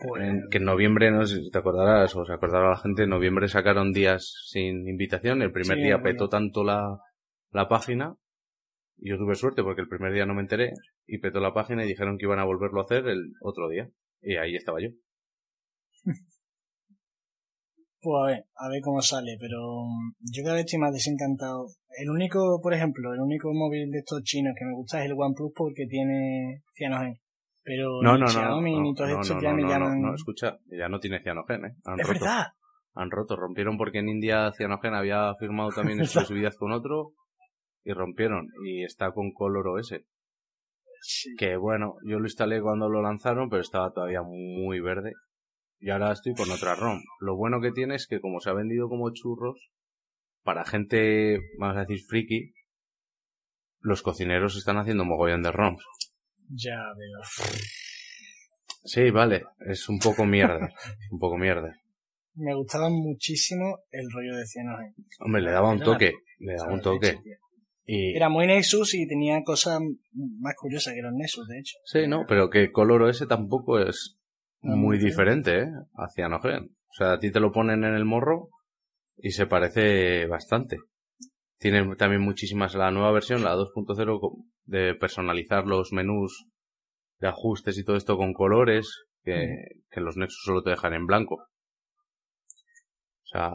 Pues, 0.00 0.22
En- 0.22 0.48
que 0.50 0.58
en 0.58 0.64
noviembre, 0.64 1.10
no 1.10 1.26
sé 1.26 1.36
si 1.42 1.50
te 1.50 1.58
acordarás 1.58 2.14
o 2.14 2.24
se 2.24 2.32
acordará 2.32 2.70
la 2.70 2.76
gente, 2.76 3.02
en 3.04 3.10
noviembre 3.10 3.48
sacaron 3.48 3.92
días 3.92 4.32
sin 4.46 4.86
invitación. 4.88 5.42
El 5.42 5.52
primer 5.52 5.78
Sí, 5.78 5.82
día 5.84 6.02
petó 6.02 6.28
tanto 6.28 6.62
la, 6.64 6.98
la 7.50 7.68
página. 7.68 8.14
Y 8.98 9.10
yo 9.10 9.16
tuve 9.18 9.34
suerte 9.34 9.62
porque 9.62 9.80
el 9.82 9.88
primer 9.88 10.12
día 10.12 10.26
no 10.26 10.34
me 10.34 10.42
enteré 10.42 10.72
y 11.06 11.18
petó 11.18 11.40
la 11.40 11.54
página 11.54 11.84
y 11.84 11.88
dijeron 11.88 12.18
que 12.18 12.26
iban 12.26 12.38
a 12.40 12.44
volverlo 12.44 12.80
a 12.80 12.84
hacer 12.84 13.06
el 13.08 13.32
otro 13.40 13.68
día. 13.68 13.88
Y 14.20 14.36
ahí 14.36 14.56
estaba 14.56 14.78
yo. 14.80 14.88
Pues 18.00 18.14
a 18.22 18.26
ver, 18.26 18.44
a 18.54 18.68
ver 18.68 18.80
cómo 18.82 19.02
sale, 19.02 19.36
pero 19.40 19.58
yo 20.20 20.42
cada 20.44 20.54
vez 20.54 20.66
estoy 20.66 20.78
más 20.78 20.92
desencantado. 20.92 21.66
El 21.96 22.10
único, 22.10 22.60
por 22.62 22.74
ejemplo, 22.74 23.12
el 23.14 23.20
único 23.20 23.52
móvil 23.52 23.90
de 23.90 23.98
estos 23.98 24.22
chinos 24.22 24.54
que 24.58 24.64
me 24.64 24.74
gusta 24.74 25.00
es 25.02 25.06
el 25.10 25.16
OnePlus 25.16 25.52
porque 25.54 25.86
tiene 25.88 26.62
cianogen. 26.74 27.18
Pero 27.64 28.00
No, 28.02 28.14
ni 28.14 28.20
no. 28.20 28.28
Xiaomi 28.28 28.74
no, 28.74 28.80
ni 28.82 28.94
todos 28.94 29.10
estos 29.10 29.42
ya 29.42 29.50
no, 29.50 29.56
me 29.56 29.62
no, 29.62 29.68
llaman. 29.68 30.02
no, 30.02 30.14
escucha, 30.14 30.58
ya 30.66 30.88
no 30.88 30.98
tiene 31.00 31.20
cianogen, 31.22 31.64
¿eh? 31.66 31.74
Han 31.84 32.00
es 32.00 32.06
roto. 32.06 32.20
verdad. 32.20 32.46
Han 32.94 33.10
roto, 33.10 33.36
rompieron 33.36 33.76
porque 33.76 33.98
en 33.98 34.08
India 34.08 34.50
Cianogen 34.56 34.94
había 34.94 35.34
firmado 35.38 35.70
también 35.70 36.00
exclusividad 36.00 36.52
con 36.58 36.72
otro 36.72 37.12
y 37.84 37.92
rompieron. 37.92 38.48
Y 38.66 38.84
está 38.84 39.12
con 39.12 39.32
Color 39.32 39.68
OS. 39.68 39.94
Sí. 41.00 41.34
Que 41.38 41.56
bueno, 41.56 41.94
yo 42.04 42.18
lo 42.18 42.24
instalé 42.26 42.60
cuando 42.60 42.88
lo 42.88 43.02
lanzaron, 43.02 43.48
pero 43.50 43.62
estaba 43.62 43.92
todavía 43.92 44.22
muy 44.22 44.80
verde. 44.80 45.12
Y 45.80 45.90
ahora 45.90 46.10
estoy 46.12 46.34
con 46.34 46.50
otra 46.50 46.74
ROM. 46.74 46.98
Lo 47.20 47.36
bueno 47.36 47.60
que 47.60 47.70
tiene 47.70 47.94
es 47.94 48.06
que 48.08 48.20
como 48.20 48.40
se 48.40 48.50
ha 48.50 48.54
vendido 48.54 48.88
como 48.88 49.10
churros, 49.12 49.70
para 50.48 50.64
gente, 50.64 51.40
vamos 51.58 51.76
a 51.76 51.80
decir, 51.80 52.00
friki, 52.08 52.54
los 53.80 54.00
cocineros 54.00 54.56
están 54.56 54.78
haciendo 54.78 55.04
mogollón 55.04 55.42
de 55.42 55.52
ROMs. 55.52 55.84
Ya 56.48 56.78
veo. 56.96 57.20
Sí, 58.82 59.10
vale, 59.10 59.44
es 59.66 59.90
un 59.90 59.98
poco 59.98 60.24
mierda. 60.24 60.70
un 61.10 61.18
poco 61.18 61.36
mierda. 61.36 61.76
Me 62.32 62.54
gustaba 62.54 62.88
muchísimo 62.88 63.80
el 63.90 64.10
rollo 64.10 64.38
de 64.38 64.46
cianogen. 64.46 64.94
Hombre, 65.20 65.42
le 65.42 65.50
daba 65.50 65.70
un 65.70 65.80
toque. 65.80 66.14
Le 66.38 66.54
daba 66.54 66.72
un 66.72 66.80
toque. 66.80 67.18
Y... 67.84 68.16
Era 68.16 68.30
muy 68.30 68.46
Nexus 68.46 68.94
y 68.94 69.06
tenía 69.06 69.42
cosas 69.44 69.82
más 70.40 70.54
curiosas 70.56 70.94
que 70.94 71.02
los 71.02 71.12
Nexus, 71.12 71.46
de 71.46 71.58
hecho. 71.58 71.76
Sí, 71.84 72.06
no, 72.08 72.24
pero 72.26 72.48
que 72.48 72.72
Color 72.72 73.02
OS 73.02 73.28
tampoco 73.28 73.80
es 73.80 74.18
No, 74.62 74.76
muy 74.76 74.96
diferente, 74.96 75.58
¿eh? 75.58 75.68
A 75.94 76.08
Cyanogen. 76.08 76.70
O 76.88 76.94
sea, 76.94 77.12
a 77.12 77.18
ti 77.18 77.30
te 77.30 77.38
lo 77.38 77.52
ponen 77.52 77.84
en 77.84 77.92
el 77.92 78.06
morro 78.06 78.48
y 79.18 79.30
se 79.30 79.46
parece 79.46 80.26
bastante. 80.26 80.76
Tiene 81.58 81.96
también 81.96 82.22
muchísimas 82.22 82.74
la 82.74 82.90
nueva 82.90 83.10
versión, 83.12 83.42
la 83.42 83.54
2.0, 83.56 84.20
co- 84.20 84.44
de 84.64 84.94
personalizar 84.94 85.66
los 85.66 85.92
menús 85.92 86.46
de 87.20 87.28
ajustes 87.28 87.76
y 87.78 87.84
todo 87.84 87.96
esto 87.96 88.16
con 88.16 88.32
colores, 88.32 88.88
que, 89.24 89.56
que 89.90 90.00
los 90.00 90.16
Nexus 90.16 90.42
solo 90.44 90.62
te 90.62 90.70
dejan 90.70 90.94
en 90.94 91.06
blanco. 91.06 91.34
O 91.34 93.26
sea, 93.30 93.50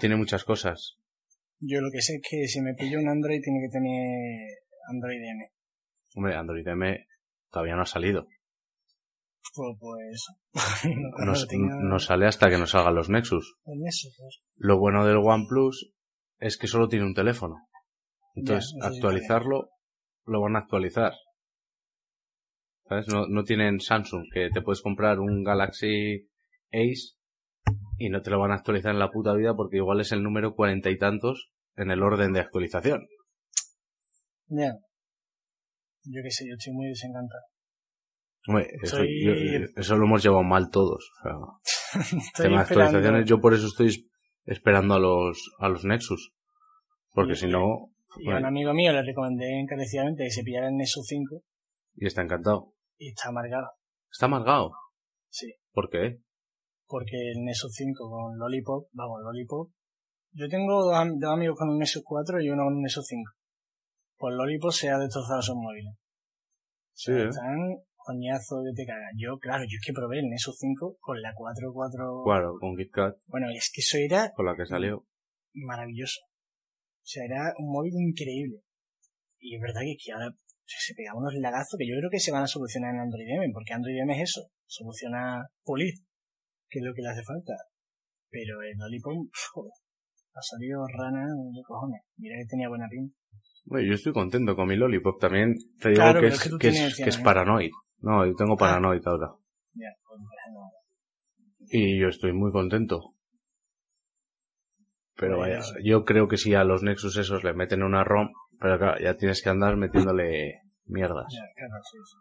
tiene 0.00 0.16
muchas 0.16 0.44
cosas. 0.44 0.96
yo 1.60 1.80
lo 1.80 1.90
que 1.92 2.00
sé 2.02 2.14
es 2.16 2.22
que 2.28 2.46
si 2.48 2.60
me 2.60 2.74
pillo 2.74 2.98
un 2.98 3.08
Android 3.08 3.40
tiene 3.42 3.60
que 3.60 3.70
tener 3.72 4.48
Android 4.90 5.20
M. 5.22 5.50
Hombre, 6.16 6.34
Android 6.36 6.66
M 6.66 7.06
todavía 7.50 7.76
no 7.76 7.82
ha 7.82 7.86
salido. 7.86 8.26
Pues, 9.54 9.76
pues 9.78 10.26
Cuando 10.82 11.32
No, 11.32 11.38
lo 11.38 11.46
tenga 11.46 11.76
no 11.80 11.98
sale 11.98 12.26
hasta 12.26 12.50
que 12.50 12.58
nos 12.58 12.70
salgan 12.70 12.94
los 12.94 13.08
Nexus. 13.08 13.56
el 13.66 13.80
Nexus, 13.80 14.14
pues. 14.18 14.40
Lo 14.56 14.78
bueno 14.78 15.06
del 15.06 15.18
OnePlus 15.18 15.92
es 16.38 16.58
que 16.58 16.66
solo 16.66 16.88
tiene 16.88 17.06
un 17.06 17.14
teléfono. 17.14 17.56
Entonces, 18.34 18.74
Ya, 18.80 18.88
actualizarlo, 18.88 19.70
lo 20.26 20.40
van 20.40 20.56
a 20.56 20.60
actualizar. 20.60 21.12
¿Sabes? 22.88 23.06
No, 23.08 23.26
no 23.28 23.44
tienen 23.44 23.80
Samsung, 23.80 24.24
que 24.32 24.50
te 24.52 24.60
puedes 24.60 24.82
comprar 24.82 25.20
un 25.20 25.42
Galaxy 25.44 26.28
Ace 26.72 27.14
y 27.96 28.10
no 28.10 28.20
te 28.20 28.30
lo 28.30 28.40
van 28.40 28.50
a 28.50 28.56
actualizar 28.56 28.92
en 28.92 28.98
la 28.98 29.10
puta 29.10 29.32
vida 29.34 29.54
porque 29.54 29.76
igual 29.76 30.00
es 30.00 30.12
el 30.12 30.22
número 30.22 30.54
cuarenta 30.54 30.90
y 30.90 30.98
tantos 30.98 31.50
en 31.76 31.90
el 31.90 32.02
orden 32.02 32.32
de 32.32 32.40
actualización. 32.40 33.06
Ya. 34.48 34.72
Yo 36.02 36.20
qué 36.22 36.30
sé, 36.30 36.44
yo 36.46 36.54
estoy 36.58 36.74
muy 36.74 36.88
desencantado. 36.88 37.42
Hombre, 38.46 38.68
eso, 38.82 38.98
yo- 39.02 39.32
eso 39.76 39.96
lo 39.96 40.04
hemos 40.06 40.22
llevado 40.22 40.42
mal 40.42 40.68
todos. 40.70 41.10
O 41.20 41.22
sea, 41.22 42.12
tema 42.36 42.60
actualizaciones, 42.60 43.24
yo 43.26 43.40
por 43.40 43.54
eso 43.54 43.66
estoy 43.66 43.86
es- 43.88 44.04
esperando 44.44 44.94
a 44.94 44.98
los, 44.98 45.38
a 45.58 45.68
los 45.68 45.84
Nexus. 45.84 46.32
Porque 47.12 47.34
si 47.36 47.46
no, 47.46 47.90
Y 48.18 48.30
a 48.30 48.36
un 48.38 48.44
amigo 48.44 48.74
mío 48.74 48.92
le 48.92 49.02
recomendé 49.02 49.60
encarecidamente 49.60 50.24
que 50.24 50.30
se 50.30 50.42
pillara 50.42 50.68
el 50.68 50.76
Nexus 50.76 51.06
5 51.06 51.40
y 51.96 52.06
está 52.06 52.22
encantado. 52.22 52.72
y 52.98 53.08
está 53.10 53.28
amargado. 53.28 53.68
Está 54.10 54.26
amargado. 54.26 54.72
Sí. 55.30 55.52
¿Por 55.72 55.88
qué? 55.90 56.18
porque 56.86 57.16
el 57.34 57.42
Nexus 57.44 57.72
5 57.74 58.08
con 58.10 58.38
Lollipop, 58.38 58.88
vamos, 58.92 59.20
Lollipop. 59.24 59.70
Yo 60.32 60.48
tengo 60.48 60.84
dos, 60.84 60.94
dos 61.18 61.32
amigos 61.32 61.56
con 61.58 61.70
un 61.70 61.78
Nexus 61.78 62.02
4 62.04 62.40
y 62.42 62.50
uno 62.50 62.64
con 62.64 62.74
un 62.74 62.82
Nexus 62.82 63.06
5. 63.06 63.32
Pues 64.18 64.34
Lollipop 64.36 64.70
se 64.70 64.90
ha 64.90 64.98
destrozado 64.98 65.40
sus 65.42 65.56
móviles. 65.56 65.94
Sí, 66.92 67.10
¿eh? 67.12 67.28
Están 67.28 67.56
coñazo 68.04 68.60
de 68.62 68.72
te 68.76 68.84
cagas. 68.86 69.12
Yo, 69.16 69.38
claro, 69.38 69.64
yo 69.64 69.76
es 69.80 69.84
que 69.84 69.92
probé 69.92 70.20
el 70.20 70.28
Nexus 70.28 70.56
5 70.58 70.98
con 71.00 71.20
la 71.20 71.32
4.4. 71.34 72.24
Claro, 72.24 72.58
con 72.60 72.76
KitKat, 72.76 73.16
Bueno, 73.26 73.48
es 73.50 73.70
que 73.72 73.80
eso 73.80 73.96
era 73.98 74.30
con 74.36 74.46
la 74.46 74.54
que 74.56 74.66
salió. 74.66 75.04
maravilloso. 75.54 76.20
O 76.24 77.06
sea, 77.06 77.24
era 77.24 77.52
un 77.58 77.72
móvil 77.72 77.94
increíble. 77.96 78.60
Y 79.38 79.56
es 79.56 79.60
verdad 79.60 79.82
que, 79.82 79.96
que 80.02 80.12
ahora 80.12 80.28
se 80.64 80.94
pegaba 80.94 81.18
unos 81.18 81.34
lagazos 81.34 81.76
que 81.78 81.86
yo 81.86 81.96
creo 81.98 82.10
que 82.10 82.20
se 82.20 82.32
van 82.32 82.44
a 82.44 82.46
solucionar 82.46 82.94
en 82.94 83.00
Android 83.00 83.28
M, 83.28 83.50
porque 83.52 83.74
Android 83.74 84.00
M 84.00 84.14
es 84.16 84.30
eso, 84.30 84.48
soluciona 84.66 85.44
pulir, 85.62 85.92
que 86.68 86.78
es 86.78 86.84
lo 86.84 86.94
que 86.94 87.02
le 87.02 87.08
hace 87.10 87.22
falta. 87.22 87.52
Pero 88.30 88.62
el 88.62 88.76
Lollipop, 88.78 89.28
ha 90.34 90.42
salido 90.42 90.84
rana 90.88 91.26
de 91.26 91.62
cojones. 91.66 92.00
Mira 92.16 92.36
que 92.40 92.46
tenía 92.48 92.68
buena 92.68 92.88
pinta. 92.90 93.14
Bueno, 93.66 93.88
yo 93.88 93.94
estoy 93.94 94.12
contento 94.12 94.56
con 94.56 94.68
mi 94.68 94.76
Lollipop. 94.76 95.20
También 95.20 95.54
te 95.80 95.90
digo 95.90 96.00
Claro, 96.00 96.20
que, 96.20 96.26
es, 96.28 96.42
que 96.42 96.58
que, 96.58 96.68
es, 96.68 96.96
que. 96.96 97.10
No, 98.04 98.26
yo 98.26 98.34
tengo 98.34 98.56
paranoid 98.56 99.00
ahora. 99.06 99.32
Ya, 99.72 99.88
Y 101.70 101.98
yo 101.98 102.08
estoy 102.08 102.32
muy 102.34 102.52
contento. 102.52 103.14
Pero 105.16 105.38
vaya, 105.38 105.60
yo 105.82 106.04
creo 106.04 106.28
que 106.28 106.36
si 106.36 106.54
a 106.54 106.64
los 106.64 106.82
Nexus 106.82 107.16
esos 107.16 107.44
le 107.44 107.54
meten 107.54 107.82
una 107.82 108.04
ROM, 108.04 108.28
pero 108.60 108.78
claro, 108.78 109.00
ya 109.00 109.16
tienes 109.16 109.42
que 109.42 109.48
andar 109.48 109.76
metiéndole 109.76 110.60
mierdas. 110.86 111.26
ya, 111.32 111.42
claro, 111.56 111.82
sí, 111.90 111.98
sí. 112.04 112.18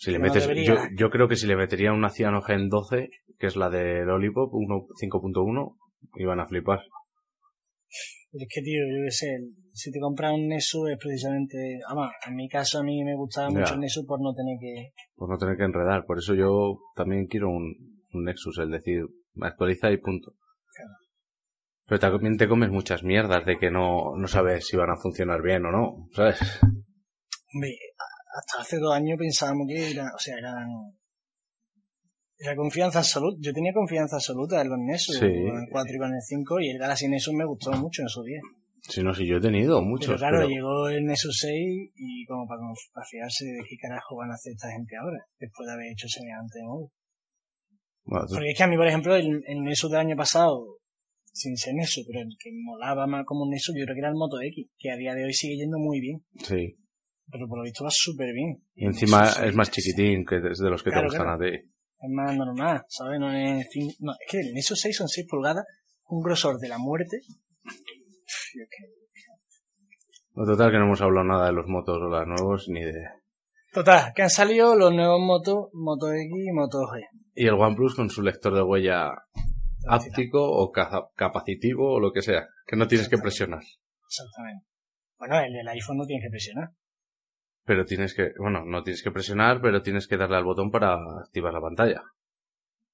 Si 0.00 0.10
le 0.12 0.18
No 0.18 0.24
metes, 0.26 0.42
debería. 0.42 0.74
yo, 0.74 0.76
yo 0.96 1.10
creo 1.10 1.26
que 1.26 1.36
si 1.36 1.46
le 1.46 1.56
metería 1.56 1.92
una 1.92 2.10
Cyanogen 2.10 2.68
12, 2.68 3.08
que 3.38 3.46
es 3.46 3.56
la 3.56 3.70
de 3.70 4.04
Lollipop 4.04 4.52
1 4.52 4.86
5.1, 5.00 5.76
iban 6.16 6.38
a 6.38 6.46
flipar. 6.46 6.82
Pero 8.38 8.46
es 8.48 8.54
que, 8.54 8.62
tío, 8.62 8.80
yo 8.86 9.04
qué 9.04 9.10
sé, 9.10 9.26
si 9.72 9.90
te 9.90 9.98
compras 9.98 10.32
un 10.32 10.46
Nexus 10.46 10.90
es 10.90 10.98
precisamente... 10.98 11.80
Además, 11.88 12.12
en 12.24 12.36
mi 12.36 12.48
caso 12.48 12.78
a 12.78 12.84
mí 12.84 13.02
me 13.02 13.16
gustaba 13.16 13.48
Ya. 13.50 13.58
mucho 13.58 13.74
el 13.74 13.80
Nexus 13.80 14.06
por 14.06 14.20
no 14.22 14.32
tener 14.32 14.56
que... 14.60 14.92
Por 15.16 15.28
no 15.28 15.36
tener 15.38 15.56
que 15.56 15.64
enredar. 15.64 16.04
Por 16.06 16.18
eso 16.18 16.34
yo 16.34 16.78
también 16.94 17.26
quiero 17.26 17.48
un, 17.48 17.74
un 18.12 18.24
Nexus, 18.24 18.58
es 18.60 18.70
decir, 18.70 19.02
me 19.34 19.48
actualiza 19.48 19.90
y 19.90 19.96
punto. 19.96 20.34
Claro. 20.72 20.92
Pero 21.86 21.98
también 21.98 22.36
te 22.36 22.46
comes 22.48 22.70
muchas 22.70 23.02
mierdas 23.02 23.44
de 23.44 23.58
que 23.58 23.72
no, 23.72 24.14
no 24.16 24.28
sabes 24.28 24.68
si 24.68 24.76
van 24.76 24.90
a 24.90 24.96
funcionar 24.96 25.42
bien 25.42 25.64
o 25.66 25.72
no, 25.72 26.08
¿sabes? 26.12 26.38
Hombre, 26.62 27.74
hasta 28.38 28.60
hace 28.62 28.78
dos 28.78 28.94
años 28.94 29.18
pensábamos 29.18 29.66
que 29.68 29.90
era, 29.90 30.04
o 30.14 30.18
sea, 30.18 30.36
eran... 30.38 30.68
Era 32.38 32.54
confianza 32.54 33.00
absoluta. 33.00 33.36
Yo 33.40 33.52
tenía 33.52 33.72
confianza 33.72 34.16
absoluta 34.16 34.60
en 34.62 34.68
los 34.68 34.78
Nexus, 34.78 35.16
Sí. 35.16 35.26
con 35.26 35.58
el 35.58 35.68
4 35.70 35.94
y 35.94 35.98
con 35.98 36.14
el 36.14 36.20
5, 36.22 36.60
y 36.60 36.70
el 36.70 36.78
Galaxy 36.78 37.08
Nexus 37.08 37.34
me 37.34 37.44
gustó 37.44 37.72
mucho 37.72 38.02
en 38.02 38.08
su 38.08 38.22
día. 38.22 38.40
Si 38.82 39.02
no, 39.02 39.12
si 39.12 39.26
yo 39.26 39.36
he 39.36 39.40
tenido 39.40 39.82
muchos, 39.82 40.06
pero 40.06 40.18
claro, 40.18 40.36
pero- 40.38 40.48
llegó 40.48 40.88
el 40.88 41.04
Nexus 41.04 41.36
6 41.40 41.90
y 41.96 42.24
como 42.26 42.46
para, 42.46 42.60
para 42.94 43.04
fiarse 43.06 43.44
de 43.44 43.58
qué 43.68 43.76
carajo 43.76 44.16
van 44.16 44.30
a 44.30 44.34
hacer 44.34 44.52
esta 44.52 44.70
gente 44.70 44.96
ahora, 44.96 45.18
después 45.38 45.66
de 45.66 45.72
haber 45.74 45.92
hecho 45.92 46.06
semejante 46.08 46.58
móvil. 46.64 46.88
bueno, 48.04 48.24
tú- 48.26 48.34
Porque 48.36 48.50
es 48.50 48.56
que 48.56 48.62
a 48.62 48.66
mí, 48.68 48.76
por 48.76 48.86
ejemplo, 48.86 49.16
el, 49.16 49.42
el 49.46 49.62
Nexus 49.64 49.90
del 49.90 50.00
año 50.00 50.16
pasado, 50.16 50.78
sin 51.32 51.56
ser 51.56 51.74
Nexus, 51.74 52.06
pero 52.06 52.20
el 52.20 52.28
que 52.38 52.50
molaba 52.54 53.06
más 53.06 53.24
como 53.26 53.42
un 53.44 53.50
Nexus, 53.50 53.74
yo 53.76 53.84
creo 53.84 53.94
que 53.94 54.00
era 54.00 54.08
el 54.08 54.14
Moto 54.14 54.40
X, 54.40 54.70
que 54.78 54.90
a 54.90 54.96
día 54.96 55.14
de 55.14 55.24
hoy 55.24 55.34
sigue 55.34 55.56
yendo 55.56 55.78
muy 55.78 56.00
bien. 56.00 56.20
sí. 56.38 56.76
Pero 57.30 57.46
por 57.46 57.58
lo 57.58 57.64
visto 57.64 57.84
va 57.84 57.90
súper 57.92 58.32
bien. 58.32 58.62
Y 58.74 58.86
encima 58.86 59.20
Nexus 59.24 59.42
es 59.44 59.54
más 59.54 59.68
6, 59.68 59.74
chiquitín 59.84 60.24
que 60.24 60.36
es 60.50 60.58
de 60.58 60.70
los 60.70 60.82
que 60.82 60.88
Claro, 60.88 61.08
te 61.10 61.18
gustan 61.18 61.28
a 61.34 61.38
ti. 61.38 61.58
Es 62.00 62.10
más 62.10 62.36
normal, 62.36 62.84
¿sabes? 62.88 63.18
No 63.18 63.32
es, 63.32 63.66
no, 64.00 64.12
es 64.12 64.18
que 64.30 64.40
el 64.40 64.52
Nexus 64.54 64.80
6 64.80 64.96
son 64.96 65.08
6 65.08 65.26
pulgadas, 65.28 65.64
un 66.06 66.22
grosor 66.22 66.58
de 66.58 66.68
la 66.68 66.78
muerte. 66.78 67.18
No, 70.34 70.44
total 70.46 70.70
que 70.70 70.78
no 70.78 70.84
hemos 70.84 71.00
hablado 71.00 71.26
nada 71.26 71.46
de 71.46 71.52
los 71.52 71.66
motos 71.66 71.96
o 72.00 72.08
las 72.08 72.26
nuevos 72.26 72.66
ni 72.68 72.82
de... 72.84 72.92
Total, 73.72 74.12
que 74.14 74.22
han 74.22 74.30
salido 74.30 74.74
los 74.76 74.94
nuevos 74.94 75.20
Moto, 75.20 75.68
Moto 75.72 76.12
X 76.12 76.30
y 76.32 76.52
Moto 76.52 76.78
G. 76.86 77.02
Y 77.34 77.46
el 77.46 77.54
OnePlus 77.54 77.94
con 77.94 78.08
su 78.08 78.22
lector 78.22 78.54
de 78.54 78.62
huella 78.62 79.10
áptico 79.88 80.40
o 80.42 80.70
ca- 80.70 81.08
capacitivo 81.14 81.94
o 81.94 82.00
lo 82.00 82.12
que 82.12 82.22
sea, 82.22 82.46
que 82.66 82.76
no 82.76 82.86
tienes 82.88 83.08
que 83.08 83.18
presionar. 83.18 83.60
Exactamente. 84.08 84.64
Bueno, 85.18 85.38
el 85.40 85.52
del 85.52 85.68
iPhone 85.68 85.98
no 85.98 86.06
tienes 86.06 86.24
que 86.26 86.30
presionar. 86.30 86.68
Pero 87.68 87.84
tienes 87.84 88.14
que, 88.14 88.30
bueno, 88.38 88.64
no 88.64 88.82
tienes 88.82 89.02
que 89.02 89.10
presionar, 89.10 89.60
pero 89.60 89.82
tienes 89.82 90.08
que 90.08 90.16
darle 90.16 90.36
al 90.38 90.44
botón 90.44 90.70
para 90.70 90.94
activar 91.22 91.52
la 91.52 91.60
pantalla. 91.60 92.02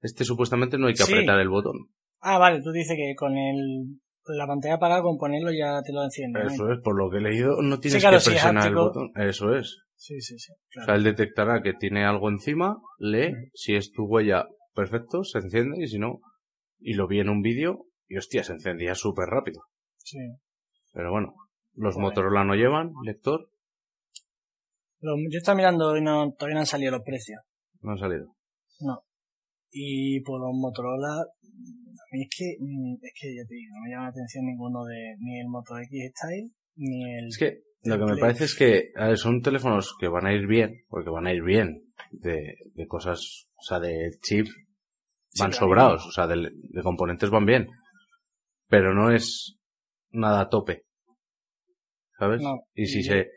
Este 0.00 0.24
supuestamente 0.24 0.76
no 0.78 0.88
hay 0.88 0.94
que 0.94 1.04
Sí. 1.04 1.12
apretar 1.12 1.38
el 1.38 1.48
botón. 1.48 1.76
Ah, 2.20 2.38
vale, 2.38 2.60
tú 2.60 2.72
dices 2.72 2.96
que 2.96 3.14
con 3.16 3.36
el, 3.36 4.00
la 4.26 4.46
pantalla 4.48 4.74
apagada, 4.74 5.02
con 5.02 5.16
ponerlo 5.16 5.52
ya 5.52 5.80
te 5.82 5.92
lo 5.92 6.02
enciende. 6.02 6.40
¿no? 6.42 6.50
Eso 6.50 6.72
es, 6.72 6.80
por 6.82 6.98
lo 6.98 7.08
que 7.08 7.18
he 7.18 7.20
leído, 7.20 7.62
no 7.62 7.78
tienes 7.78 8.02
claro, 8.02 8.16
que 8.16 8.20
si 8.22 8.30
es 8.30 8.34
presionar 8.34 8.66
el 8.66 8.74
botón. 8.74 9.12
Eso 9.14 9.54
es. 9.54 9.78
Sí, 9.94 10.20
sí, 10.20 10.38
sí. 10.40 10.52
O 10.52 10.56
Claro. 10.70 10.86
sea, 10.86 10.94
él 10.96 11.04
detectará 11.04 11.62
que 11.62 11.72
tiene 11.74 12.04
algo 12.04 12.28
encima, 12.28 12.76
lee, 12.98 13.32
si 13.54 13.76
es 13.76 13.92
tu 13.92 14.04
huella, 14.06 14.46
perfecto, 14.74 15.22
se 15.22 15.38
enciende, 15.38 15.80
y 15.80 15.86
si 15.86 16.00
no, 16.00 16.18
y 16.80 16.94
lo 16.94 17.06
vi 17.06 17.20
en 17.20 17.28
un 17.28 17.42
vídeo, 17.42 17.84
y 18.08 18.16
hostia, 18.16 18.42
se 18.42 18.54
encendía 18.54 18.96
súper 18.96 19.26
rápido. 19.28 19.62
Sí. 19.98 20.18
Pero 20.92 21.12
bueno, 21.12 21.34
los. 21.74 21.96
Motorola 21.96 22.42
no 22.44 22.54
llevan 22.56 22.90
lector, 23.04 23.48
Yo 25.30 25.38
estaba 25.38 25.56
mirando 25.56 25.96
y 25.96 26.02
no, 26.02 26.32
todavía 26.32 26.54
no 26.54 26.60
han 26.60 26.66
salido 26.66 26.92
los 26.92 27.02
precios. 27.02 27.40
no 27.80 27.92
han 27.92 27.98
salido. 27.98 28.26
No. 28.80 29.00
Y 29.70 30.20
por 30.20 30.40
los 30.40 30.52
Motorola, 30.54 31.20
a 31.20 32.04
mí 32.12 32.22
es 32.22 32.28
que, 32.36 32.56
mm, 32.58 32.94
es 33.02 33.12
que 33.20 33.34
ya 33.36 33.42
te 33.46 33.54
digo, 33.54 33.74
no 33.74 33.82
me 33.82 33.90
llama 33.90 34.04
la 34.04 34.10
atención 34.10 34.44
ninguno 34.44 34.84
de, 34.84 35.16
ni 35.18 35.40
el 35.40 35.48
Moto 35.48 35.76
X 35.78 36.12
Style, 36.14 36.50
ni 36.76 37.02
el... 37.18 37.26
Es 37.26 37.38
que 37.38 37.62
lo 37.84 37.98
que 37.98 38.12
me 38.14 38.18
parece 38.18 38.44
es 38.44 38.54
que 38.54 38.92
a 38.96 39.08
ver, 39.08 39.18
son 39.18 39.42
teléfonos 39.42 39.94
que 39.98 40.08
van 40.08 40.26
a 40.26 40.32
ir 40.32 40.46
bien, 40.46 40.84
porque 40.88 41.10
van 41.10 41.26
a 41.26 41.34
ir 41.34 41.42
bien 41.42 41.92
de, 42.10 42.56
de 42.72 42.86
cosas, 42.86 43.46
o 43.56 43.62
sea, 43.62 43.78
de 43.78 44.10
chip 44.22 44.46
van 45.38 45.52
sobrados, 45.52 46.06
o 46.06 46.12
sea, 46.12 46.26
de, 46.26 46.50
de 46.52 46.82
componentes 46.82 47.28
van 47.30 47.44
bien, 47.44 47.66
pero 48.68 48.94
no 48.94 49.10
es 49.10 49.58
nada 50.10 50.42
a 50.42 50.48
tope, 50.48 50.84
¿sabes? 52.24 52.42
No, 52.42 52.62
y 52.74 52.86
si 52.86 53.00
y- 53.00 53.02
se 53.04 53.28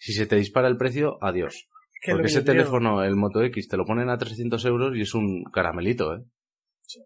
si 0.00 0.12
se 0.12 0.26
te 0.26 0.36
dispara 0.36 0.68
el 0.68 0.76
precio, 0.76 1.18
adiós. 1.22 1.68
Lo 2.06 2.14
Porque 2.14 2.22
que 2.22 2.28
ese 2.32 2.42
teléfono, 2.42 3.04
el 3.04 3.14
Moto 3.14 3.42
X, 3.44 3.68
te 3.68 3.76
lo 3.76 3.84
ponen 3.84 4.08
a 4.10 4.18
300 4.18 4.64
euros 4.64 4.96
y 4.96 5.02
es 5.02 5.14
un 5.14 5.44
caramelito, 5.52 6.16
¿eh? 6.16 6.24
Sí. 6.82 7.00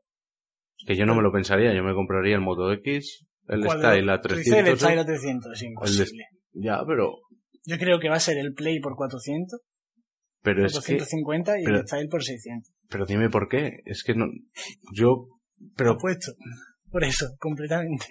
Que 0.87 0.97
yo 0.97 1.05
no 1.05 1.15
me 1.15 1.23
lo 1.23 1.31
pensaría, 1.33 1.75
yo 1.75 1.83
me 1.85 1.93
compraría 1.95 2.35
el 2.37 2.41
Moto 2.41 2.73
X, 2.73 3.27
el 3.49 3.63
¿Cuál 3.65 3.79
Style 3.79 4.11
a 4.11 4.21
tú 4.23 4.29
dices 4.35 4.47
el 4.55 4.65
300. 4.65 4.81
Style 4.81 5.01
a 5.01 5.05
300. 5.05 6.13
Ya, 6.55 6.81
pero, 6.87 7.13
Yo 7.67 7.77
creo 7.79 7.99
que 8.01 8.09
va 8.09 8.17
a 8.17 8.21
ser 8.21 8.39
el 8.39 8.55
Play 8.55 8.81
por 8.81 8.97
400, 8.97 9.61
pero 10.43 10.65
es 10.65 10.73
que, 10.73 10.97
450 10.97 11.61
y 11.61 11.65
pero- 11.65 11.77
el 11.81 11.87
Style 11.87 12.09
por 12.09 12.23
600. 12.25 12.73
pero 12.89 13.05
dime 13.05 13.29
por 13.29 13.49
qué, 13.49 13.81
es 13.85 14.03
que 14.03 14.15
no, 14.15 14.27
yo, 14.95 15.29
pero, 15.77 15.93
Apuesto. 15.93 16.33
Por 16.91 17.05
eso, 17.05 17.27
completamente. 17.39 18.07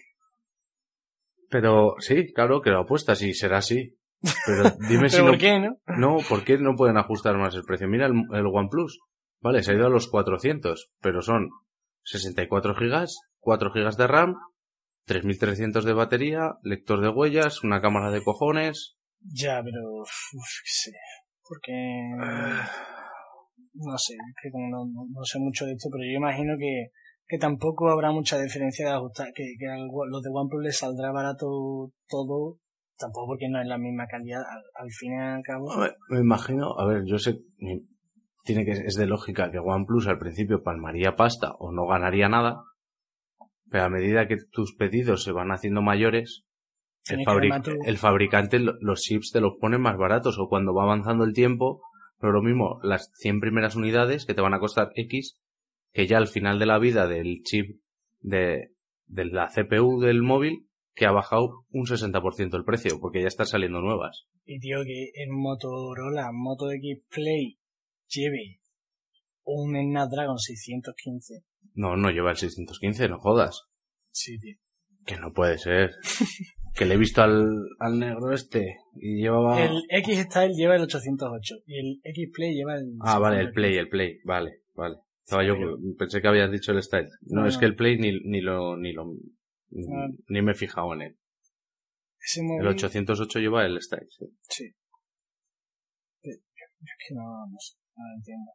Pero 1.50 1.96
sí, 2.00 2.32
claro 2.34 2.62
que 2.62 2.70
lo 2.72 2.82
apuestas 2.82 3.22
y 3.22 3.34
será 3.34 3.58
así. 3.58 3.98
Pero 4.46 4.64
dime 4.90 5.10
si 5.10 5.18
¿Pero 5.18 5.26
no, 5.26 5.32
por 5.32 5.40
qué, 5.40 5.60
no? 5.60 5.78
no, 5.98 6.18
¿por 6.28 6.44
qué 6.44 6.58
no 6.58 6.76
pueden 6.76 6.98
ajustar 6.98 7.38
más 7.38 7.56
el 7.56 7.64
precio? 7.64 7.88
Mira 7.88 8.08
el, 8.08 8.14
el 8.34 8.46
OnePlus, 8.46 9.00
vale, 9.42 9.62
se 9.64 9.72
ha 9.72 9.76
ido 9.76 9.86
a 9.88 9.90
los 9.90 10.08
400, 10.10 10.90
pero 11.02 11.22
son 11.22 11.50
64 12.04 12.76
gigas, 12.76 13.16
4 13.40 13.72
gigas 13.72 13.98
de 13.98 14.08
RAM, 14.08 14.36
3300 15.06 15.86
de 15.86 15.94
batería, 15.94 16.54
lector 16.64 17.02
de 17.02 17.10
huellas, 17.10 17.64
una 17.64 17.82
cámara 17.82 18.10
de 18.12 18.24
cojones. 18.24 18.96
Ya, 19.22 19.62
pero... 19.64 20.02
Uf, 20.02 20.50
sé. 20.66 20.92
Porque... 21.48 21.72
No 23.78 23.98
sé, 23.98 24.14
es 24.14 24.36
que 24.42 24.52
como 24.52 24.70
no, 24.70 24.86
no- 24.86 25.08
no 25.12 25.24
sé 25.26 25.38
mucho 25.40 25.66
de 25.66 25.74
esto, 25.74 25.90
pero 25.92 26.04
yo 26.06 26.18
imagino 26.18 26.56
que, 26.58 26.88
que 27.28 27.38
tampoco 27.38 27.90
habrá 27.90 28.12
mucha 28.12 28.40
diferencia 28.40 28.88
de 28.88 28.94
ajustar, 28.94 29.34
que, 29.34 29.44
que 29.60 29.68
a 29.68 29.78
los 29.78 30.22
de 30.22 30.30
OnePlus 30.32 30.64
les 30.64 30.78
saldrá 30.78 31.12
barato 31.12 31.92
todo, 32.08 32.60
tampoco 32.98 33.28
porque 33.28 33.50
no 33.50 33.60
es 33.62 33.68
la 33.68 33.78
misma 33.78 34.06
calidad, 34.08 34.42
al, 34.42 34.64
al 34.76 34.92
fin 34.92 35.14
y 35.14 35.18
al 35.20 35.42
cabo. 35.44 35.72
A 35.72 35.80
ver, 35.80 35.96
Me 36.10 36.20
imagino, 36.20 36.78
a 36.78 36.86
ver, 36.86 37.04
yo 37.06 37.18
sé, 37.20 37.40
tiene 38.44 38.64
que, 38.66 38.72
es 38.74 38.96
de 38.96 39.08
lógica 39.08 39.50
que 39.52 39.60
OnePlus 39.60 40.08
al 40.08 40.20
principio 40.20 40.62
palmaría 40.64 41.16
pasta 41.16 41.54
o 41.60 41.72
no 41.72 41.88
ganaría 41.88 42.30
nada, 42.30 42.62
pero 43.70 43.86
a 43.86 43.90
medida 43.90 44.28
que 44.28 44.38
tus 44.52 44.76
pedidos 44.76 45.24
se 45.24 45.32
van 45.32 45.52
haciendo 45.52 45.82
mayores, 45.82 46.44
el, 47.86 47.96
tu- 47.96 47.98
fabricante 47.98 48.60
lo- 48.60 48.76
los 48.80 49.02
chips 49.02 49.32
te 49.32 49.42
los 49.42 49.54
pone 49.60 49.78
más 49.78 49.98
baratos 49.98 50.38
o 50.40 50.48
cuando 50.48 50.74
va 50.74 50.84
avanzando 50.84 51.24
el 51.24 51.34
tiempo, 51.34 51.82
pero 52.20 52.32
lo 52.34 52.42
mismo, 52.42 52.80
las 52.84 53.12
100 53.16 53.40
primeras 53.40 53.76
unidades 53.76 54.26
que 54.26 54.34
te 54.34 54.42
van 54.42 54.54
a 54.54 54.60
costar 54.60 54.92
X, 54.96 55.40
que 55.96 56.08
ya 56.08 56.18
al 56.18 56.28
final 56.28 56.60
de 56.60 56.66
la 56.66 56.78
vida 56.78 57.08
del 57.08 57.42
chip 57.44 57.80
de, 58.20 58.74
de 59.06 59.26
la 59.26 59.48
CPU 59.48 60.02
del 60.02 60.22
móvil, 60.22 60.68
que 60.94 61.06
ha 61.06 61.12
bajado 61.12 61.64
un 61.70 61.86
60% 61.86 62.54
el 62.54 62.66
precio, 62.66 63.00
porque 63.00 63.22
ya 63.22 63.30
están 63.30 63.46
saliendo 63.46 63.80
nuevas. 63.80 64.26
Y 64.44 64.60
tío, 64.60 64.84
que 64.84 65.12
en 65.16 65.32
Motorola, 65.32 66.32
Moto 66.34 66.70
X 66.70 67.02
Play, 67.10 67.60
lleve 68.10 68.60
un 69.46 69.74
Snapdragon 69.74 70.38
615. 70.38 71.46
No, 71.76 71.96
no 71.96 72.10
lleva 72.10 72.32
el 72.32 72.38
615, 72.38 73.08
no 73.08 73.20
jodas. 73.20 73.64
Sí, 74.12 74.38
tío. 74.38 74.58
Que 75.06 75.16
no 75.16 75.32
puede 75.32 75.58
ser. 75.58 75.92
que 76.76 76.86
le 76.86 76.96
he 76.96 76.98
visto 76.98 77.22
al, 77.22 77.48
al 77.80 78.00
negro 78.00 78.34
este 78.34 78.80
y 78.96 79.22
llevaba... 79.22 79.64
El 79.64 79.82
X-Style 79.90 80.56
lleva 80.56 80.76
el 80.76 80.82
808 80.82 81.56
y 81.68 81.80
el 81.80 82.02
X-Play 82.04 82.54
lleva 82.54 82.76
el... 82.76 82.98
Ah, 83.00 83.18
vale, 83.18 83.40
el 83.40 83.48
615. 83.48 83.54
Play, 83.54 83.78
el 83.78 83.88
Play, 83.88 84.20
vale, 84.26 84.64
vale. 84.74 85.05
Estaba 85.26 85.44
yo, 85.44 85.56
pensé 85.98 86.22
que 86.22 86.28
habías 86.28 86.52
dicho 86.52 86.72
el 86.72 86.82
Style. 86.84 87.10
No, 87.22 87.42
No, 87.42 87.48
es 87.48 87.58
que 87.58 87.66
el 87.66 87.76
Play 87.76 87.98
ni, 87.98 88.12
ni 88.30 88.42
lo, 88.42 88.78
ni 88.78 88.94
lo, 88.94 89.12
ni 90.28 90.42
me 90.42 90.52
he 90.52 90.56
fijado 90.56 90.94
en 90.94 91.02
él. 91.02 91.18
Ese 92.20 92.42
El 92.42 92.48
móvil... 92.48 92.68
808 92.68 93.40
lleva 93.40 93.66
el 93.66 93.82
Style, 93.82 94.08
sí. 94.10 94.26
Sí. 94.50 94.64
Eh, 96.24 96.30
Es 96.30 96.96
que 97.08 97.16
no, 97.16 97.24
no 97.24 97.58
sé, 97.60 97.76
no 97.96 98.04
lo 98.08 98.16
entiendo. 98.18 98.52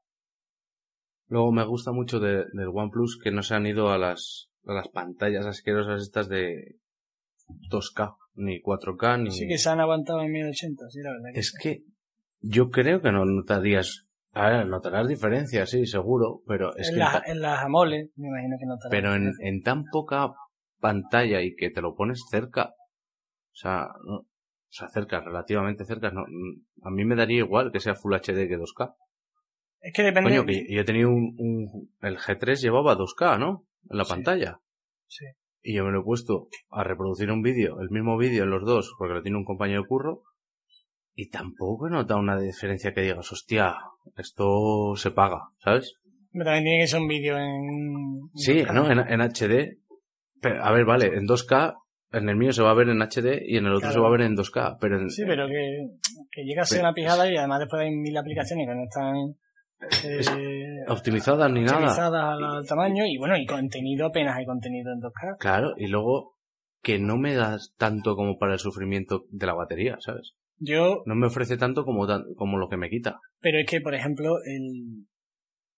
Luego 1.29 1.53
me 1.53 1.65
gusta 1.65 1.93
mucho 1.93 2.21
de- 2.21 2.45
del 2.53 2.69
OnePlus 2.73 3.19
que 3.23 3.31
no 3.33 3.43
se 3.43 3.55
han 3.55 3.67
ido 3.67 3.91
a 3.91 3.99
las, 3.99 4.49
a 4.65 4.73
las 4.73 4.89
pantallas 4.89 5.47
asquerosas 5.47 6.03
estas 6.03 6.29
de 6.29 6.77
2K, 7.71 8.17
ni 8.35 8.61
4K, 8.63 9.23
ni... 9.25 9.31
Sí 9.33 9.47
que 9.49 9.59
se 9.59 9.69
han 9.71 9.81
aguantado 9.81 10.23
en 10.23 10.31
1080, 10.33 10.85
sí, 10.89 11.01
la 11.03 11.11
verdad. 11.11 11.31
Que 11.35 11.41
Es 11.41 11.49
sí. 11.51 11.59
que 11.61 11.85
yo 12.41 12.71
creo 12.71 13.01
que 13.03 13.11
no 13.13 13.25
notarías... 13.25 14.07
A 14.33 14.49
ver, 14.49 14.67
notarás 14.67 15.09
diferencias, 15.09 15.71
sí, 15.71 15.87
seguro, 15.87 16.41
pero 16.47 16.75
es 16.77 16.89
en, 16.89 16.95
que... 16.97 17.31
en 17.33 17.41
las 17.41 17.65
AMOLED, 17.65 18.07
me 18.17 18.29
imagino 18.29 18.57
que 18.61 18.67
no 18.67 18.77
te 18.79 18.89
pero 18.91 19.15
en, 19.15 19.33
en 19.41 19.63
tan 19.63 19.85
poca 19.91 20.31
pantalla 20.79 21.43
y 21.43 21.55
que 21.57 21.71
te 21.71 21.83
lo 21.83 21.95
pones 21.97 22.23
cerca, 22.31 22.67
o 22.71 23.55
sea, 23.55 23.89
no, 24.07 24.15
o 24.19 24.27
sea, 24.69 24.89
cerca, 24.89 25.21
relativamente 25.21 25.85
cerca, 25.85 26.11
no, 26.13 26.23
mm, 26.23 26.87
a 26.87 26.91
mí 26.91 27.05
me 27.05 27.17
daría 27.17 27.39
igual 27.39 27.73
que 27.73 27.81
sea 27.81 27.97
Full 27.97 28.15
HD 28.15 28.47
que 28.49 28.57
2K. 28.57 28.95
Es 29.81 29.93
que 29.93 30.03
depende... 30.05 30.31
Coño, 30.31 30.47
que 30.47 30.65
yo 30.73 30.81
he 30.81 30.85
tenido 30.85 31.09
un, 31.09 31.35
un- 31.39 31.91
el 32.03 32.17
G3 32.19 32.61
llevaba 32.61 32.97
2K, 32.97 33.39
¿no? 33.39 33.67
En 33.91 33.99
la 33.99 34.05
Sí. 34.05 34.11
pantalla. 34.13 34.61
Sí. 35.09 35.25
Y 35.63 35.75
yo 35.75 35.85
me 35.85 35.91
lo 35.91 36.01
he 36.01 36.05
puesto 36.05 36.49
a 36.71 36.85
reproducir 36.85 37.31
un 37.33 37.43
vídeo, 37.43 37.81
el 37.81 37.91
mismo 37.91 38.17
vídeo 38.17 38.45
en 38.45 38.51
los 38.51 38.65
dos, 38.65 38.95
porque 38.97 39.15
lo 39.15 39.23
tiene 39.23 39.39
un 39.39 39.45
compañero 39.45 39.83
de 39.83 39.89
curro, 39.89 40.23
y 41.15 41.29
tampoco 41.31 41.89
he 41.89 41.91
notado 41.91 42.21
una 42.21 42.39
diferencia 42.39 42.93
que 42.95 43.03
digas, 43.03 43.31
hostia, 43.33 43.77
esto 44.17 44.95
se 44.97 45.11
paga, 45.11 45.41
¿sabes? 45.59 45.95
Pero 46.33 46.45
también 46.45 46.65
tiene 46.65 46.81
que 46.83 46.87
ser 46.87 47.01
un 47.01 47.09
vídeo 47.09 47.37
en... 47.39 48.31
Sí, 48.35 48.63
¿no? 48.73 48.91
En, 48.91 48.99
en 49.01 49.21
HD. 49.21 49.79
Pero, 50.41 50.65
a 50.65 50.73
ver, 50.73 50.85
vale, 50.85 51.07
en 51.17 51.27
2K, 51.27 51.75
en 52.13 52.29
el 52.29 52.37
mío 52.37 52.53
se 52.53 52.63
va 52.63 52.71
a 52.71 52.75
ver 52.75 52.89
en 52.89 53.03
HD 53.03 53.43
y 53.47 53.57
en 53.57 53.67
el 53.67 53.73
otro 53.73 53.81
Claro. 53.89 53.95
se 53.95 54.01
va 54.01 54.09
a 54.09 54.11
ver 54.13 54.21
en 54.23 54.37
2K, 54.37 54.79
pero 54.81 55.01
en, 55.01 55.11
Sí, 55.11 55.23
pero 55.27 55.47
que, 55.49 55.89
que 56.31 56.45
llega 56.45 56.63
a 56.63 56.65
ser 56.65 56.79
Pero- 56.79 56.89
una 56.89 56.95
pijada 56.95 57.31
y 57.31 57.37
además 57.37 57.59
después 57.61 57.83
hay 57.83 57.91
mil 57.91 58.17
aplicaciones 58.17 58.67
que 58.69 58.75
no 58.75 58.85
están 58.85 59.17
eh, 60.05 60.85
optimizadas 60.89 61.51
ni 61.53 61.61
nada. 61.63 61.77
optimizadas 61.79 62.25
al, 62.25 62.45
al 62.45 62.67
tamaño 62.67 63.05
y 63.07 63.19
bueno, 63.19 63.37
y 63.37 63.47
contenido 63.47 64.07
apenas 64.07 64.37
hay 64.37 64.47
contenido 64.47 64.93
en 64.93 65.01
2K. 65.01 65.37
Claro, 65.39 65.75
y 65.77 65.87
luego 65.89 66.37
que 66.83 66.99
no 66.99 67.17
me 67.19 67.35
das 67.35 67.75
tanto 67.77 68.15
como 68.17 68.39
para 68.39 68.55
el 68.55 68.59
sufrimiento 68.59 69.25
de 69.31 69.47
la 69.47 69.55
batería, 69.55 69.97
¿sabes? 70.01 70.33
Yo, 70.61 71.03
No 71.07 71.15
me 71.15 71.27
ofrece 71.27 71.57
tanto 71.57 71.85
como, 71.85 72.07
como 72.37 72.59
lo 72.59 72.69
que 72.69 72.77
me 72.77 72.91
quita. 72.91 73.19
pero 73.41 73.59
es 73.59 73.67
que, 73.67 73.81
por 73.81 73.95
ejemplo, 73.95 74.37
el, 74.45 75.07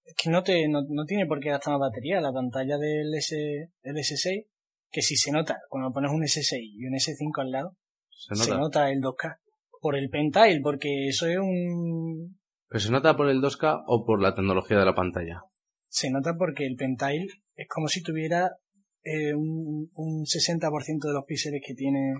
es 0.04 0.14
que 0.20 0.28
no 0.30 0.42
te, 0.42 0.68
no, 0.68 0.80
no 0.88 1.04
tiene 1.04 1.26
por 1.26 1.40
qué 1.40 1.50
gastar 1.50 1.72
más 1.72 1.88
batería. 1.90 2.20
La 2.20 2.32
pantalla 2.32 2.76
del 2.78 3.14
S, 3.14 3.36
del 3.82 3.96
S6, 3.96 4.46
que 4.90 5.02
si 5.02 5.16
se 5.16 5.30
nota, 5.30 5.58
cuando 5.68 5.92
pones 5.92 6.10
un 6.10 6.22
S6 6.22 6.58
y 6.60 6.86
un 6.86 6.94
S5 6.94 7.40
al 7.40 7.50
lado, 7.50 7.76
Se 8.10 8.50
nota 8.54 8.90
el 8.90 9.00
2K. 9.00 9.38
Por 9.80 9.96
el 9.96 10.10
pentile, 10.10 10.60
porque 10.62 11.08
eso 11.08 11.26
es 11.26 11.38
un, 11.38 12.38
¿Pero 12.68 12.80
se 12.80 12.90
nota 12.90 13.16
por 13.16 13.28
el 13.28 13.40
2K 13.40 13.84
o 13.86 14.04
por 14.04 14.22
la 14.22 14.34
tecnología 14.34 14.78
de 14.78 14.84
la 14.84 14.94
pantalla? 14.94 15.42
se 15.88 16.10
nota 16.10 16.34
porque 16.38 16.64
el 16.64 16.74
pentile 16.74 17.26
es 17.54 17.68
como 17.68 17.86
si 17.86 18.02
tuviera 18.02 18.50
eh, 19.02 19.34
un, 19.34 19.90
un 19.94 20.24
60% 20.24 21.06
de 21.06 21.12
los 21.12 21.24
píxeles 21.26 21.60
que 21.66 21.74
tiene. 21.74 22.14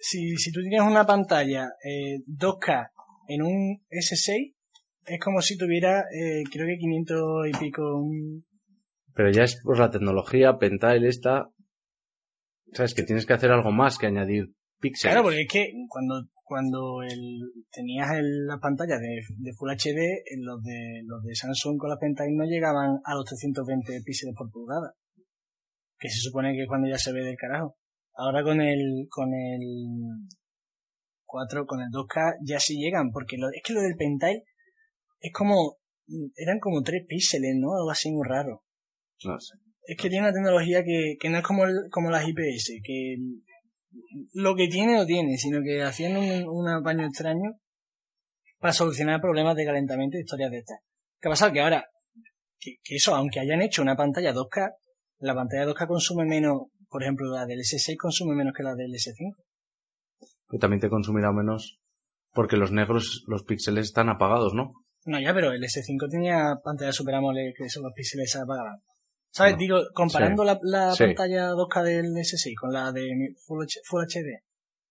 Si, 0.00 0.36
si 0.36 0.50
tú 0.50 0.60
tienes 0.62 0.80
una 0.82 1.04
pantalla 1.06 1.68
eh, 1.84 2.20
2K 2.26 2.90
en 3.28 3.42
un 3.42 3.80
S6, 3.90 4.54
es 5.06 5.20
como 5.20 5.40
si 5.42 5.56
tuviera, 5.58 6.00
eh, 6.00 6.42
creo 6.50 6.66
que 6.66 6.78
500 6.78 7.48
y 7.48 7.52
pico. 7.58 7.82
un- 7.96 8.44
Pero 9.14 9.30
ya 9.30 9.42
es 9.44 9.60
por 9.62 9.78
la 9.78 9.90
tecnología 9.90 10.56
Pentile 10.58 11.08
esta. 11.08 11.48
¿Sabes? 12.72 12.94
Que 12.94 13.02
tienes 13.02 13.26
que 13.26 13.32
hacer 13.32 13.50
algo 13.50 13.72
más 13.72 13.98
que 13.98 14.06
añadir 14.06 14.46
píxeles. 14.80 15.12
Claro, 15.12 15.24
porque 15.24 15.42
es 15.42 15.48
que 15.50 15.72
cuando 15.88 16.22
cuando 16.44 17.02
el, 17.02 17.40
tenías 17.70 18.10
el, 18.12 18.46
la 18.46 18.58
pantalla 18.58 18.96
de, 18.98 19.20
de 19.38 19.52
Full 19.56 19.70
HD, 19.70 20.22
los 20.38 20.62
de 20.62 21.02
los 21.04 21.22
de 21.22 21.34
Samsung 21.34 21.78
con 21.78 21.90
la 21.90 21.98
pentile 21.98 22.30
no 22.34 22.44
llegaban 22.44 22.98
a 23.04 23.14
los 23.14 23.24
320 23.24 24.02
píxeles 24.04 24.34
por 24.36 24.50
pulgada. 24.50 24.94
Que 25.98 26.08
se 26.08 26.20
supone 26.20 26.54
que 26.54 26.62
es 26.62 26.68
cuando 26.68 26.88
ya 26.88 26.96
se 26.98 27.12
ve 27.12 27.22
del 27.24 27.36
carajo. 27.36 27.76
Ahora 28.22 28.42
con 28.42 28.60
el 28.60 29.06
con 29.08 29.32
el 29.32 29.60
4 31.24 31.64
con 31.66 31.80
el 31.80 31.88
2K 31.88 32.36
ya 32.44 32.58
sí 32.60 32.76
llegan, 32.76 33.10
porque 33.12 33.36
lo, 33.38 33.48
es 33.48 33.62
que 33.64 33.72
lo 33.72 33.80
del 33.80 33.96
pentile 33.96 34.44
es 35.20 35.32
como 35.32 35.76
eran 36.36 36.58
como 36.58 36.82
3 36.82 37.04
píxeles, 37.08 37.54
¿no? 37.56 37.74
Algo 37.76 37.90
así 37.90 38.10
muy 38.10 38.26
raro. 38.28 38.62
No 39.24 39.38
sé. 39.40 39.54
Es 39.86 39.96
que 39.96 40.08
tiene 40.10 40.26
una 40.26 40.34
tecnología 40.34 40.82
que, 40.84 41.16
que 41.20 41.30
no 41.30 41.38
es 41.38 41.44
como, 41.44 41.64
el- 41.64 41.88
como 41.90 42.10
las 42.10 42.26
IPS, 42.28 42.80
que 42.84 43.16
lo 44.34 44.54
que 44.54 44.68
tiene 44.68 44.96
lo 44.98 45.06
tiene, 45.06 45.36
sino 45.36 45.60
que 45.62 45.82
haciendo 45.82 46.20
un, 46.20 46.48
un 46.48 46.68
apaño 46.68 47.06
extraño 47.06 47.52
para 48.58 48.72
solucionar 48.72 49.20
problemas 49.20 49.56
de 49.56 49.64
calentamiento 49.64 50.16
y 50.18 50.20
historias 50.20 50.50
de 50.50 50.58
estas. 50.58 50.78
¿Qué 51.20 51.28
ha 51.28 51.30
pasado? 51.32 51.52
Que 51.52 51.60
ahora, 51.60 51.84
que, 52.58 52.74
que 52.82 52.96
eso, 52.96 53.14
aunque 53.14 53.40
hayan 53.40 53.62
hecho 53.62 53.82
una 53.82 53.96
pantalla 53.96 54.34
2K, 54.34 54.72
la 55.20 55.34
pantalla 55.34 55.64
2K 55.66 55.86
consume 55.86 56.24
menos, 56.26 56.62
por 56.90 57.02
ejemplo, 57.02 57.30
la 57.32 57.46
del 57.46 57.60
S6 57.60 57.96
consume 57.96 58.34
menos 58.34 58.52
que 58.54 58.62
la 58.62 58.74
del 58.74 58.90
S5. 58.92 59.34
Que 60.50 60.58
también 60.58 60.80
te 60.80 60.88
consumirá 60.90 61.32
menos 61.32 61.78
porque 62.32 62.56
los 62.56 62.72
negros, 62.72 63.24
los 63.26 63.44
píxeles 63.44 63.86
están 63.86 64.08
apagados, 64.08 64.52
¿no? 64.54 64.72
No, 65.06 65.18
ya, 65.20 65.32
pero 65.32 65.52
el 65.52 65.62
S5 65.62 66.10
tenía 66.10 66.56
pantalla 66.62 66.92
Super 66.92 67.14
AMOLED 67.14 67.52
que 67.56 67.64
esos 67.64 67.82
los 67.82 67.92
píxeles 67.94 68.30
se 68.30 68.38
apagaban. 68.40 68.76
¿Sabes? 69.32 69.52
No. 69.54 69.58
Digo, 69.58 69.80
comparando 69.94 70.44
la, 70.44 70.58
la 70.62 70.92
Sí. 70.94 71.04
pantalla 71.04 71.50
2K 71.52 71.82
del 71.84 72.06
S6 72.06 72.52
con 72.60 72.72
la 72.72 72.90
de 72.92 73.08
Full, 73.46 73.62
H- 73.64 73.80
Full 73.84 74.02
HD 74.04 74.42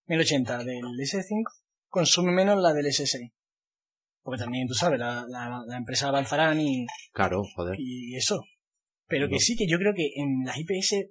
1080 0.06 0.64
del 0.64 0.82
S5, 0.98 1.42
consume 1.88 2.32
menos 2.32 2.60
la 2.60 2.72
del 2.72 2.86
S6. 2.86 3.30
Porque 4.22 4.42
también, 4.42 4.66
tú 4.66 4.74
sabes, 4.74 4.98
la, 4.98 5.24
la, 5.28 5.62
la 5.66 5.76
empresa 5.76 6.08
avanzarán 6.08 6.60
y, 6.60 6.86
Claro, 7.12 7.42
joder. 7.54 7.76
y 7.78 8.16
eso. 8.16 8.42
Pero 9.06 9.28
que 9.28 9.38
sí, 9.38 9.56
que 9.56 9.66
yo 9.68 9.78
creo 9.78 9.92
que 9.94 10.10
en 10.16 10.44
las 10.44 10.56
IPS 10.58 11.06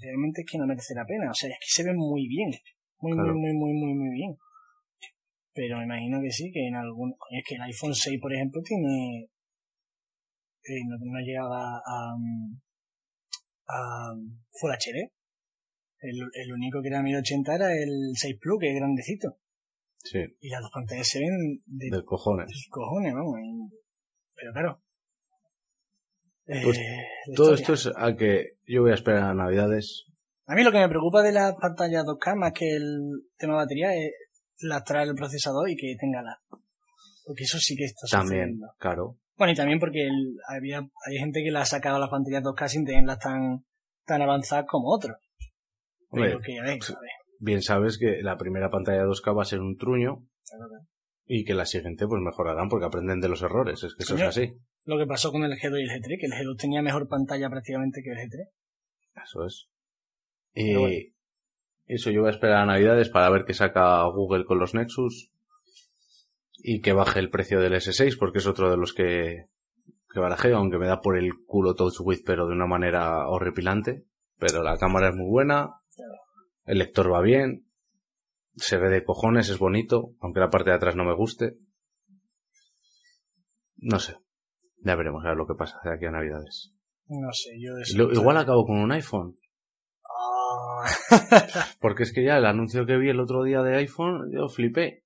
realmente 0.00 0.42
es 0.42 0.46
que 0.50 0.58
no 0.58 0.66
merece 0.66 0.94
la 0.94 1.04
pena. 1.06 1.30
O 1.30 1.34
sea, 1.34 1.48
es 1.50 1.56
que 1.60 1.82
se 1.82 1.84
ven 1.84 1.96
muy 1.96 2.26
bien. 2.28 2.50
Muy, 3.00 3.12
Claro. 3.12 3.34
muy, 3.34 3.52
muy, 3.52 3.54
muy, 3.54 3.74
muy, 3.74 3.94
muy 3.94 4.10
bien. 4.14 4.36
Pero 5.52 5.78
me 5.78 5.84
imagino 5.84 6.20
que 6.20 6.30
sí, 6.30 6.50
que 6.52 6.66
en 6.68 6.76
algún... 6.76 7.14
Es 7.30 7.44
que 7.46 7.54
el 7.56 7.62
iPhone 7.62 7.94
6, 7.94 8.20
por 8.20 8.32
ejemplo, 8.32 8.60
tiene... 8.62 9.24
eh, 10.64 10.82
no, 10.86 10.96
no 10.98 11.20
llegaba 11.20 11.78
a... 11.84 12.14
um, 12.14 12.60
a 13.68 14.14
Full 14.60 14.70
HD. 14.70 15.10
El, 16.02 16.16
el 16.32 16.52
único 16.52 16.80
que 16.80 16.88
era 16.88 17.02
1080 17.02 17.54
era 17.54 17.72
el 17.74 18.12
6 18.14 18.36
Plus, 18.40 18.58
que 18.60 18.70
es 18.70 18.74
grandecito. 18.76 19.36
Sí, 20.02 20.18
Y 20.40 20.48
las 20.48 20.62
dos 20.62 20.70
pantallas 20.72 21.06
se 21.06 21.18
ven 21.20 21.62
de 21.66 21.90
del 21.90 22.04
cojones. 22.04 22.46
tus 22.46 22.68
cojones, 22.70 23.12
vamos. 23.12 23.36
Pero 24.34 24.52
claro. 24.52 24.82
Pues, 26.62 26.78
Eh, 26.78 26.82
la 27.28 27.34
Todo 27.36 27.54
historia. 27.54 27.74
esto 27.74 27.90
es 27.90 27.96
a 27.96 28.16
que 28.16 28.44
yo 28.66 28.82
voy 28.82 28.90
a 28.90 28.94
esperar 28.94 29.22
a 29.24 29.34
Navidades. 29.34 30.06
A 30.46 30.54
mí 30.54 30.64
lo 30.64 30.72
que 30.72 30.78
me 30.78 30.88
preocupa 30.88 31.22
de 31.22 31.32
la 31.32 31.54
pantalla 31.56 32.02
2K 32.02 32.34
más 32.36 32.52
que 32.52 32.74
el 32.74 32.98
tema 33.36 33.54
batería 33.54 33.94
es 33.94 34.10
lastrar 34.60 35.06
el 35.06 35.14
procesador 35.14 35.68
y 35.70 35.76
que 35.76 35.94
tenga 35.98 36.22
la. 36.22 36.36
Porque 37.24 37.44
eso 37.44 37.58
sí 37.58 37.76
que 37.76 37.84
está 37.84 38.06
También, 38.10 38.40
sucediendo. 38.40 38.66
claro. 38.78 39.16
Bueno, 39.36 39.52
y 39.52 39.56
también 39.56 39.78
porque 39.78 40.02
el- 40.06 40.36
había, 40.48 40.78
hay 41.06 41.16
gente 41.18 41.42
que 41.44 41.50
le 41.52 41.58
ha 41.58 41.64
sacado 41.64 41.98
las 41.98 42.10
pantallas 42.10 42.42
2K 42.42 42.68
sin 42.68 42.84
tenerlas 42.84 43.18
tan, 43.20 43.64
tan 44.04 44.20
avanzadas 44.22 44.66
como 44.68 44.92
otros. 44.92 45.16
Hombre, 46.08 46.30
Pero 46.30 46.40
que, 46.40 46.60
ver, 46.60 46.78
bien 47.38 47.62
sabes 47.62 47.96
que 47.98 48.20
la 48.22 48.36
primera 48.36 48.70
pantalla 48.70 49.04
2K 49.04 49.32
va 49.36 49.42
a 49.42 49.46
ser 49.46 49.60
un 49.60 49.76
truño 49.76 50.26
claro, 50.48 50.68
claro. 50.68 50.84
y 51.26 51.44
que 51.44 51.54
la 51.54 51.64
siguiente 51.64 52.06
pues 52.08 52.20
mejorarán 52.20 52.68
porque 52.68 52.86
aprenden 52.86 53.20
de 53.20 53.28
los 53.28 53.42
errores. 53.42 53.82
Es 53.84 53.94
que 53.94 54.02
eso 54.02 54.14
Coño. 54.14 54.24
es 54.28 54.36
así. 54.36 54.52
Lo 54.84 54.98
que 54.98 55.06
pasó 55.06 55.30
con 55.30 55.44
el 55.44 55.52
G2 55.52 55.80
y 55.80 55.82
el 55.82 55.90
G3, 55.90 56.20
que 56.20 56.26
el 56.26 56.32
G2 56.32 56.56
tenía 56.58 56.82
mejor 56.82 57.08
pantalla 57.08 57.48
prácticamente 57.50 58.02
que 58.02 58.10
el 58.10 58.16
G3. 58.16 58.48
Eso 59.24 59.44
es. 59.44 59.68
Y 60.54 60.74
bueno. 60.74 60.94
eso 61.86 62.10
yo 62.10 62.20
voy 62.20 62.28
a 62.28 62.32
esperar 62.32 62.62
a 62.62 62.66
Navidades 62.66 63.08
para 63.08 63.30
ver 63.30 63.44
qué 63.44 63.54
saca 63.54 64.02
Google 64.04 64.44
con 64.44 64.58
los 64.58 64.74
Nexus 64.74 65.30
y 66.58 66.80
que 66.80 66.92
baje 66.92 67.20
el 67.20 67.30
precio 67.30 67.60
del 67.60 67.74
S6 67.74 68.18
porque 68.18 68.38
es 68.38 68.46
otro 68.46 68.70
de 68.70 68.76
los 68.76 68.92
que, 68.92 69.46
que 70.12 70.20
barajeo, 70.20 70.56
aunque 70.56 70.78
me 70.78 70.86
da 70.86 71.00
por 71.00 71.16
el 71.16 71.30
culo 71.46 71.74
Touch 71.74 72.00
With 72.00 72.22
pero 72.24 72.46
de 72.46 72.54
una 72.54 72.66
manera 72.66 73.28
horripilante. 73.28 74.04
Pero 74.38 74.62
la 74.62 74.78
cámara 74.78 75.10
es 75.10 75.14
muy 75.14 75.28
buena, 75.28 75.68
el 76.64 76.78
lector 76.78 77.12
va 77.12 77.20
bien, 77.20 77.66
se 78.56 78.78
ve 78.78 78.88
de 78.88 79.04
cojones, 79.04 79.50
es 79.50 79.58
bonito, 79.58 80.14
aunque 80.20 80.40
la 80.40 80.48
parte 80.48 80.70
de 80.70 80.76
atrás 80.76 80.96
no 80.96 81.04
me 81.04 81.14
guste. 81.14 81.56
No 83.76 83.98
sé. 83.98 84.16
Ya 84.82 84.94
veremos 84.96 85.24
a 85.24 85.28
ver 85.28 85.36
lo 85.36 85.46
que 85.46 85.54
pasa 85.54 85.78
de 85.84 85.94
aquí 85.94 86.06
a 86.06 86.10
Navidades. 86.10 86.72
No 87.08 87.32
sé, 87.32 87.50
yo 87.60 87.72
Lo- 87.96 88.12
igual 88.12 88.36
acabo 88.36 88.64
con 88.64 88.78
un 88.78 88.92
iPhone. 88.92 89.34
Ah, 90.04 90.84
Porque 91.80 92.04
es 92.04 92.12
que 92.12 92.24
ya 92.24 92.38
el 92.38 92.46
anuncio 92.46 92.86
que 92.86 92.96
vi 92.96 93.10
el 93.10 93.20
otro 93.20 93.42
día 93.42 93.62
de 93.62 93.76
iPhone, 93.76 94.30
yo 94.32 94.48
flipé. 94.48 95.04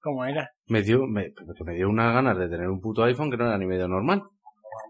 ¿Cómo 0.00 0.24
era? 0.24 0.50
Me 0.66 0.82
dio, 0.82 1.06
me, 1.06 1.32
me 1.66 1.74
dio 1.74 1.88
unas 1.88 2.14
ganas 2.14 2.38
de 2.38 2.48
tener 2.48 2.68
un 2.68 2.80
puto 2.80 3.02
iPhone 3.04 3.30
que 3.30 3.36
no 3.36 3.46
era 3.46 3.58
ni 3.58 3.66
medio 3.66 3.86
normal. 3.88 4.22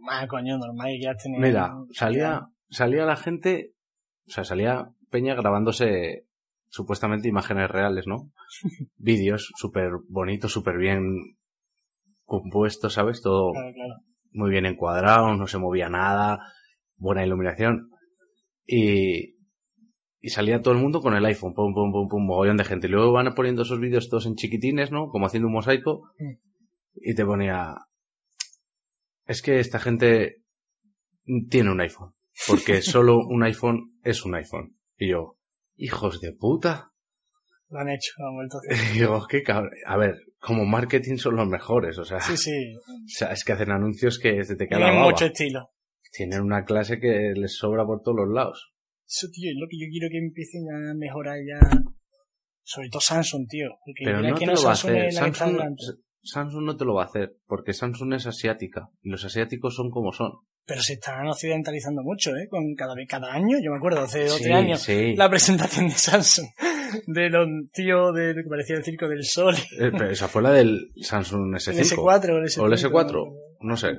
Normal, 0.00 0.28
coño, 0.28 0.58
normal 0.58 0.88
quieras 0.98 1.22
tener... 1.22 1.40
Mira, 1.40 1.72
salía, 1.92 2.46
salía 2.68 3.04
la 3.04 3.16
gente, 3.16 3.72
o 4.28 4.30
sea, 4.30 4.44
salía 4.44 4.90
Peña 5.10 5.34
grabándose 5.34 6.26
supuestamente 6.68 7.28
imágenes 7.28 7.68
reales, 7.68 8.06
¿no? 8.06 8.30
Vídeos 8.96 9.50
súper 9.56 9.90
bonitos, 10.08 10.52
súper 10.52 10.76
bien 10.78 11.02
compuestos, 12.24 12.92
¿sabes? 12.94 13.20
Todo 13.22 13.52
Claro, 13.52 13.72
claro. 13.74 13.94
Muy 14.30 14.50
bien 14.50 14.66
encuadrado, 14.66 15.34
no 15.34 15.46
se 15.46 15.58
movía 15.58 15.88
nada, 15.88 16.40
buena 16.96 17.24
iluminación. 17.24 17.90
Y, 18.66 19.36
y 20.20 20.28
salía 20.30 20.60
todo 20.60 20.74
el 20.74 20.80
mundo 20.80 21.00
con 21.00 21.14
el 21.14 21.24
iPhone, 21.24 21.54
pum, 21.54 21.74
pum, 21.74 21.92
pum, 21.92 22.08
pum, 22.08 22.26
mogollón 22.26 22.56
de 22.56 22.64
gente. 22.64 22.86
Y 22.86 22.90
luego 22.90 23.12
van 23.12 23.34
poniendo 23.34 23.62
esos 23.62 23.80
vídeos 23.80 24.08
todos 24.08 24.26
en 24.26 24.36
chiquitines, 24.36 24.90
¿no? 24.92 25.08
Como 25.08 25.26
haciendo 25.26 25.48
un 25.48 25.54
mosaico. 25.54 26.10
Y 26.94 27.14
te 27.14 27.24
ponía, 27.24 27.74
es 29.26 29.42
que 29.42 29.60
esta 29.60 29.78
gente 29.78 30.42
tiene 31.48 31.70
un 31.70 31.80
iPhone. 31.80 32.14
Porque 32.46 32.82
solo 32.82 33.18
un 33.18 33.42
iPhone 33.42 33.98
es 34.02 34.24
un 34.24 34.34
iPhone. 34.34 34.76
Y 34.96 35.10
yo, 35.10 35.36
hijos 35.76 36.20
de 36.20 36.32
puta. 36.32 36.89
Lo 37.70 37.78
han 37.80 37.88
hecho, 37.88 38.12
lo 38.18 38.28
han 38.28 38.34
vuelto 38.34 38.56
a 38.56 38.60
hacer. 38.74 38.92
Digo, 38.94 39.26
qué 39.28 39.42
cabrón. 39.42 39.70
A 39.86 39.96
ver, 39.96 40.16
como 40.40 40.64
marketing 40.64 41.16
son 41.16 41.36
los 41.36 41.48
mejores, 41.48 41.96
o 41.98 42.04
sea, 42.04 42.20
Sí, 42.20 42.36
sí. 42.36 42.74
o 42.76 42.80
sea, 43.06 43.32
es 43.32 43.44
que 43.44 43.52
hacen 43.52 43.70
anuncios 43.70 44.18
que 44.18 44.44
se 44.44 44.56
te 44.56 44.66
queda 44.66 44.78
Tienen 44.78 45.00
mucho 45.02 45.26
estilo. 45.26 45.70
Tienen 46.12 46.40
una 46.40 46.64
clase 46.64 46.98
que 46.98 47.32
les 47.36 47.56
sobra 47.56 47.84
por 47.86 48.02
todos 48.02 48.16
los 48.26 48.34
lados. 48.34 48.72
Eso, 49.06 49.28
tío, 49.32 49.50
es 49.50 49.56
lo 49.58 49.66
que 49.68 49.78
yo 49.78 49.86
quiero 49.90 50.08
que 50.10 50.18
empiecen 50.18 50.62
a 50.70 50.94
mejorar 50.94 51.38
ya. 51.46 51.58
Sobre 52.62 52.88
todo 52.90 53.00
Samsung, 53.00 53.46
tío. 53.48 53.68
Porque 53.84 54.02
Pero 54.04 54.20
no 54.22 54.34
que 54.34 54.46
te 54.46 54.52
lo 54.52 54.62
va 54.64 54.72
a 54.72 54.76
Samsung 54.76 54.96
hacer. 54.96 55.12
Samsung. 55.12 55.76
Samsung 56.22 56.64
no 56.64 56.76
te 56.76 56.84
lo 56.84 56.94
va 56.94 57.04
a 57.04 57.06
hacer, 57.06 57.36
porque 57.46 57.72
Samsung 57.72 58.12
es 58.14 58.26
asiática. 58.26 58.88
Y 59.02 59.08
los 59.10 59.24
asiáticos 59.24 59.74
son 59.74 59.90
como 59.90 60.12
son. 60.12 60.32
Pero 60.66 60.82
se 60.82 60.92
están 60.94 61.26
occidentalizando 61.26 62.02
mucho, 62.02 62.30
¿eh? 62.36 62.46
Con 62.48 62.74
cada 62.76 62.94
vez, 62.94 63.06
cada 63.08 63.32
año. 63.32 63.56
Yo 63.62 63.70
me 63.72 63.78
acuerdo, 63.78 64.00
hace 64.00 64.26
dos 64.26 64.36
Sí, 64.38 64.52
años, 64.52 64.80
sí. 64.82 65.14
la 65.16 65.30
presentación 65.30 65.86
de 65.88 65.94
Samsung. 65.94 66.46
De 67.06 67.30
los 67.30 67.46
tíos 67.72 68.14
de 68.14 68.34
lo 68.34 68.42
que 68.42 68.48
parecía 68.48 68.76
el 68.76 68.84
circo 68.84 69.08
del 69.08 69.24
sol. 69.24 69.54
Eh, 69.78 69.90
pero 69.92 70.10
esa 70.10 70.28
fue 70.28 70.42
la 70.42 70.52
del 70.52 70.88
Samsung 71.00 71.54
S5. 71.54 71.72
El 71.78 71.84
S4 71.84 72.30
o 72.30 72.36
el 72.38 72.44
S5. 72.44 72.60
O 72.60 72.66
el 72.66 72.72
S4. 72.72 73.32
No 73.60 73.76
sé. 73.76 73.92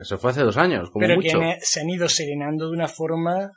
Eso 0.00 0.16
fue 0.18 0.30
hace 0.30 0.42
dos 0.42 0.56
años, 0.56 0.90
como 0.90 1.04
Pero 1.06 1.16
mucho. 1.16 1.38
que 1.40 1.56
se 1.60 1.80
han 1.80 1.90
ido 1.90 2.08
serenando 2.08 2.66
de 2.66 2.72
una 2.76 2.88
forma. 2.88 3.50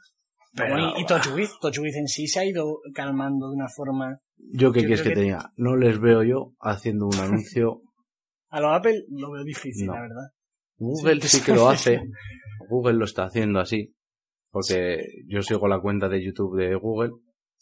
Pero- 0.56 0.80
y, 0.98 1.02
y 1.02 1.06
TouchWiz, 1.06 1.52
TouchWiz 1.62 1.96
en 1.98 2.08
sí 2.08 2.28
se 2.28 2.40
ha 2.40 2.46
ido 2.46 2.80
calmando 2.94 3.50
de 3.50 3.56
una 3.56 3.68
forma. 3.68 4.20
Yo 4.54 4.72
qué 4.72 4.80
quieres 4.82 5.02
que, 5.02 5.10
que- 5.10 5.16
te 5.16 5.22
diga. 5.22 5.52
No 5.58 5.76
les 5.76 6.00
veo 6.00 6.24
yo 6.24 6.54
haciendo 6.60 7.08
un 7.08 7.16
anuncio. 7.20 7.82
A 8.50 8.60
los 8.62 8.72
Apple 8.74 9.04
lo 9.10 9.32
veo 9.32 9.44
difícil, 9.44 9.88
No. 9.88 9.94
la 9.96 10.02
verdad. 10.02 10.28
Google 10.78 11.22
Sí, 11.22 11.28
sí 11.40 11.46
que 11.46 11.54
lo 11.54 11.68
hace. 11.70 12.00
Google 12.70 12.94
lo 12.94 13.06
está 13.06 13.26
haciendo 13.26 13.60
así. 13.60 13.94
Porque 14.50 15.04
yo 15.28 15.42
sigo 15.42 15.68
la 15.68 15.80
cuenta 15.82 16.08
de 16.08 16.24
YouTube 16.24 16.58
de 16.58 16.76
Google 16.76 17.12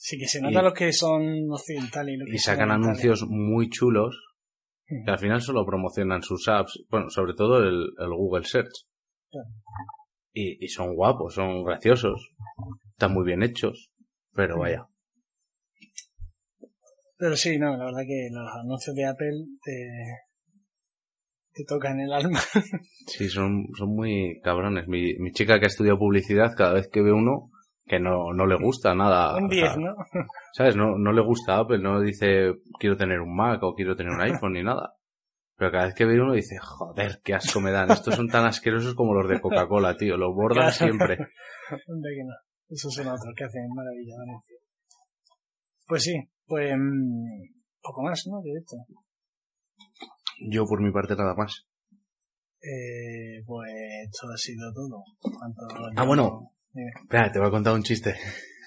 Sí, 0.05 0.17
que 0.17 0.27
se 0.27 0.41
nota 0.41 0.59
Y- 0.59 0.63
los 0.63 0.73
que 0.73 0.91
son 0.91 1.23
occidentales 1.49 2.13
y 2.13 2.17
los 2.17 2.29
que 2.29 2.35
y 2.35 2.39
sacan 2.39 2.71
anuncios 2.71 3.23
muy 3.29 3.69
chulos 3.69 4.19
que 4.85 5.09
al 5.09 5.17
final 5.17 5.41
solo 5.41 5.65
promocionan 5.65 6.21
sus 6.21 6.45
apps, 6.49 6.83
bueno, 6.89 7.09
sobre 7.09 7.33
todo 7.33 7.59
el, 7.63 7.87
el 7.97 8.09
Google 8.09 8.43
Search. 8.43 8.85
Claro. 9.31 9.47
Y, 10.33 10.63
y 10.63 10.67
son 10.67 10.93
guapos, 10.93 11.35
son 11.35 11.63
graciosos, 11.63 12.31
están 12.91 13.13
muy 13.13 13.25
bien 13.25 13.43
hechos, 13.43 13.91
pero 14.33 14.59
vaya. 14.59 14.85
Pero 17.17 17.35
sí, 17.37 17.57
no, 17.57 17.77
la 17.77 17.85
verdad 17.85 18.01
que 18.05 18.27
los 18.29 18.47
anuncios 18.61 18.93
de 18.95 19.05
Apple 19.05 19.45
te, 19.63 19.87
te 21.53 21.63
tocan 21.65 21.99
el 22.01 22.11
alma. 22.11 22.39
Sí, 23.07 23.29
son, 23.29 23.67
son 23.77 23.95
muy 23.95 24.39
cabrones. 24.43 24.87
Mi, 24.87 25.15
mi 25.19 25.31
chica 25.31 25.59
que 25.59 25.65
ha 25.65 25.67
estudiado 25.67 25.97
publicidad, 25.97 26.51
cada 26.57 26.73
vez 26.73 26.89
que 26.91 27.01
ve 27.01 27.11
uno, 27.13 27.49
que 27.85 27.99
no, 27.99 28.33
no 28.33 28.45
le 28.45 28.55
gusta 28.55 28.93
nada. 28.95 29.35
Un 29.37 29.45
o 29.45 29.49
10, 29.49 29.73
sea, 29.73 29.75
¿no? 29.77 29.95
¿Sabes? 30.53 30.75
No, 30.75 30.97
no 30.97 31.11
le 31.11 31.21
gusta 31.21 31.57
Apple, 31.57 31.79
no 31.79 31.99
dice 32.01 32.53
quiero 32.79 32.95
tener 32.97 33.19
un 33.19 33.35
Mac 33.35 33.61
o 33.63 33.73
quiero 33.75 33.95
tener 33.95 34.13
un 34.13 34.21
iPhone 34.21 34.53
ni 34.53 34.63
nada. 34.63 34.93
Pero 35.55 35.71
cada 35.71 35.85
vez 35.85 35.93
que 35.95 36.05
ve 36.05 36.19
uno 36.19 36.33
dice, 36.33 36.57
joder, 36.59 37.21
qué 37.23 37.35
asco 37.35 37.61
me 37.61 37.71
dan. 37.71 37.91
Estos 37.91 38.15
son 38.15 38.27
tan 38.27 38.45
asquerosos 38.45 38.95
como 38.95 39.13
los 39.13 39.29
de 39.29 39.39
Coca-Cola, 39.39 39.95
tío. 39.95 40.17
Los 40.17 40.33
bordan 40.33 40.71
Claro. 40.71 40.73
siempre. 40.73 41.13
Anda 41.69 42.09
que 42.15 42.23
no. 42.25 42.33
Esos 42.69 42.91
son 42.93 43.05
otros 43.07 43.33
que 43.37 43.43
hacen 43.43 43.61
maravilla. 43.75 44.15
Pues 45.85 46.03
sí, 46.03 46.13
pues 46.47 46.73
mm, 46.75 47.53
poco 47.81 48.01
más, 48.01 48.23
¿no? 48.31 48.41
De 48.41 48.51
esto. 48.57 48.77
Yo 50.49 50.65
por 50.65 50.81
mi 50.81 50.91
parte 50.91 51.15
nada 51.15 51.35
más. 51.35 51.67
Eh, 52.61 53.43
pues 53.45 53.69
esto 54.05 54.27
ha 54.33 54.37
sido 54.37 54.71
todo. 54.73 55.03
Cuanto 55.21 55.61
Ah, 55.95 56.05
bueno. 56.05 56.49
Espera, 56.73 57.31
te 57.31 57.39
voy 57.39 57.47
a 57.47 57.51
contar 57.51 57.73
un 57.73 57.83
chiste. 57.83 58.15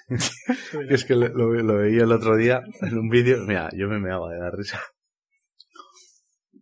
Es 0.88 1.04
que 1.04 1.16
lo, 1.16 1.26
lo- 1.28 1.52
lo 1.62 1.78
veía 1.78 2.04
el 2.04 2.12
otro 2.12 2.36
día 2.36 2.60
en 2.82 2.96
un 2.98 3.08
vídeo. 3.08 3.38
Mira, 3.44 3.68
yo 3.76 3.88
me 3.88 3.98
meaba 3.98 4.30
de 4.32 4.38
la 4.38 4.50
risa. 4.52 4.80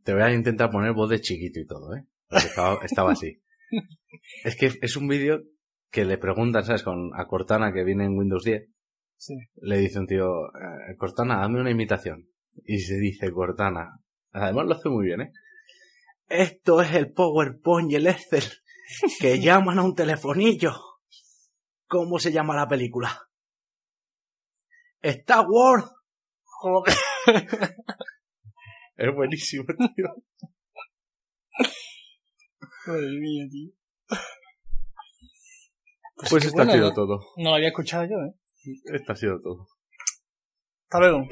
Te 0.03 0.15
voy 0.15 0.23
a 0.23 0.33
intentar 0.33 0.71
poner 0.71 0.93
voz 0.95 1.11
de 1.11 1.21
chiquito 1.21 1.61
y 1.61 1.67
todo, 1.67 1.95
¿eh? 1.95 2.05
Estaba 2.83 3.13
así. 3.13 3.43
Es 4.45 4.57
que 4.57 4.73
es 4.81 4.97
un 4.97 5.09
vídeo 5.09 5.43
que 5.91 6.05
le 6.07 6.17
preguntan, 6.19 6.65
¿sabes? 6.65 6.83
Con, 6.83 7.11
a 7.15 7.27
Cortana 7.27 7.73
que 7.73 7.85
viene 7.85 8.05
en 8.07 8.17
Windows 8.17 8.45
10. 8.45 8.67
Sí. 9.17 9.35
Le 9.57 9.79
dice 9.79 9.99
un 9.99 10.07
tío, 10.07 10.47
eh, 10.47 10.97
Cortana, 10.97 11.41
dame 11.41 11.61
una 11.61 11.71
imitación. 11.71 12.27
Y 12.65 12.79
se 12.79 12.97
dice 12.99 13.31
Cortana. 13.31 13.91
Además 14.33 14.67
lo 14.67 14.75
hace 14.75 14.89
muy 14.89 15.05
bien, 15.07 15.21
¿eh? 15.21 15.33
Esto 16.29 16.81
es 16.81 16.95
el 16.95 17.13
PowerPoint 17.13 17.93
y 17.93 17.97
el 17.97 18.07
Excel 18.07 18.45
que 19.21 19.39
llaman 19.41 19.79
a 19.79 19.83
un 19.85 19.95
telefonillo. 19.95 20.73
¿Cómo 21.87 22.19
se 22.19 22.33
llama 22.33 22.57
la 22.57 22.69
película? 22.69 23.29
Star 25.01 25.47
Wars. 25.49 25.85
Joder. 26.45 26.95
Es 28.97 29.13
buenísimo, 29.13 29.65
tío. 29.67 30.07
Madre 32.87 33.19
mía, 33.19 33.45
tío. 33.51 33.73
Pues, 36.17 36.31
qué 36.31 36.37
esto 36.47 36.57
bueno, 36.57 36.71
ha 36.71 36.75
sido 36.75 36.95
todo. 36.95 37.21
No 37.37 37.51
lo 37.51 37.57
había 37.57 37.69
escuchado 37.69 38.05
yo, 38.05 38.17
¿eh? 38.19 38.39
Esto 38.95 39.13
ha 39.13 39.17
sido 39.17 39.41
todo. 39.41 39.67
Hasta 40.85 41.01
luego. 41.01 41.27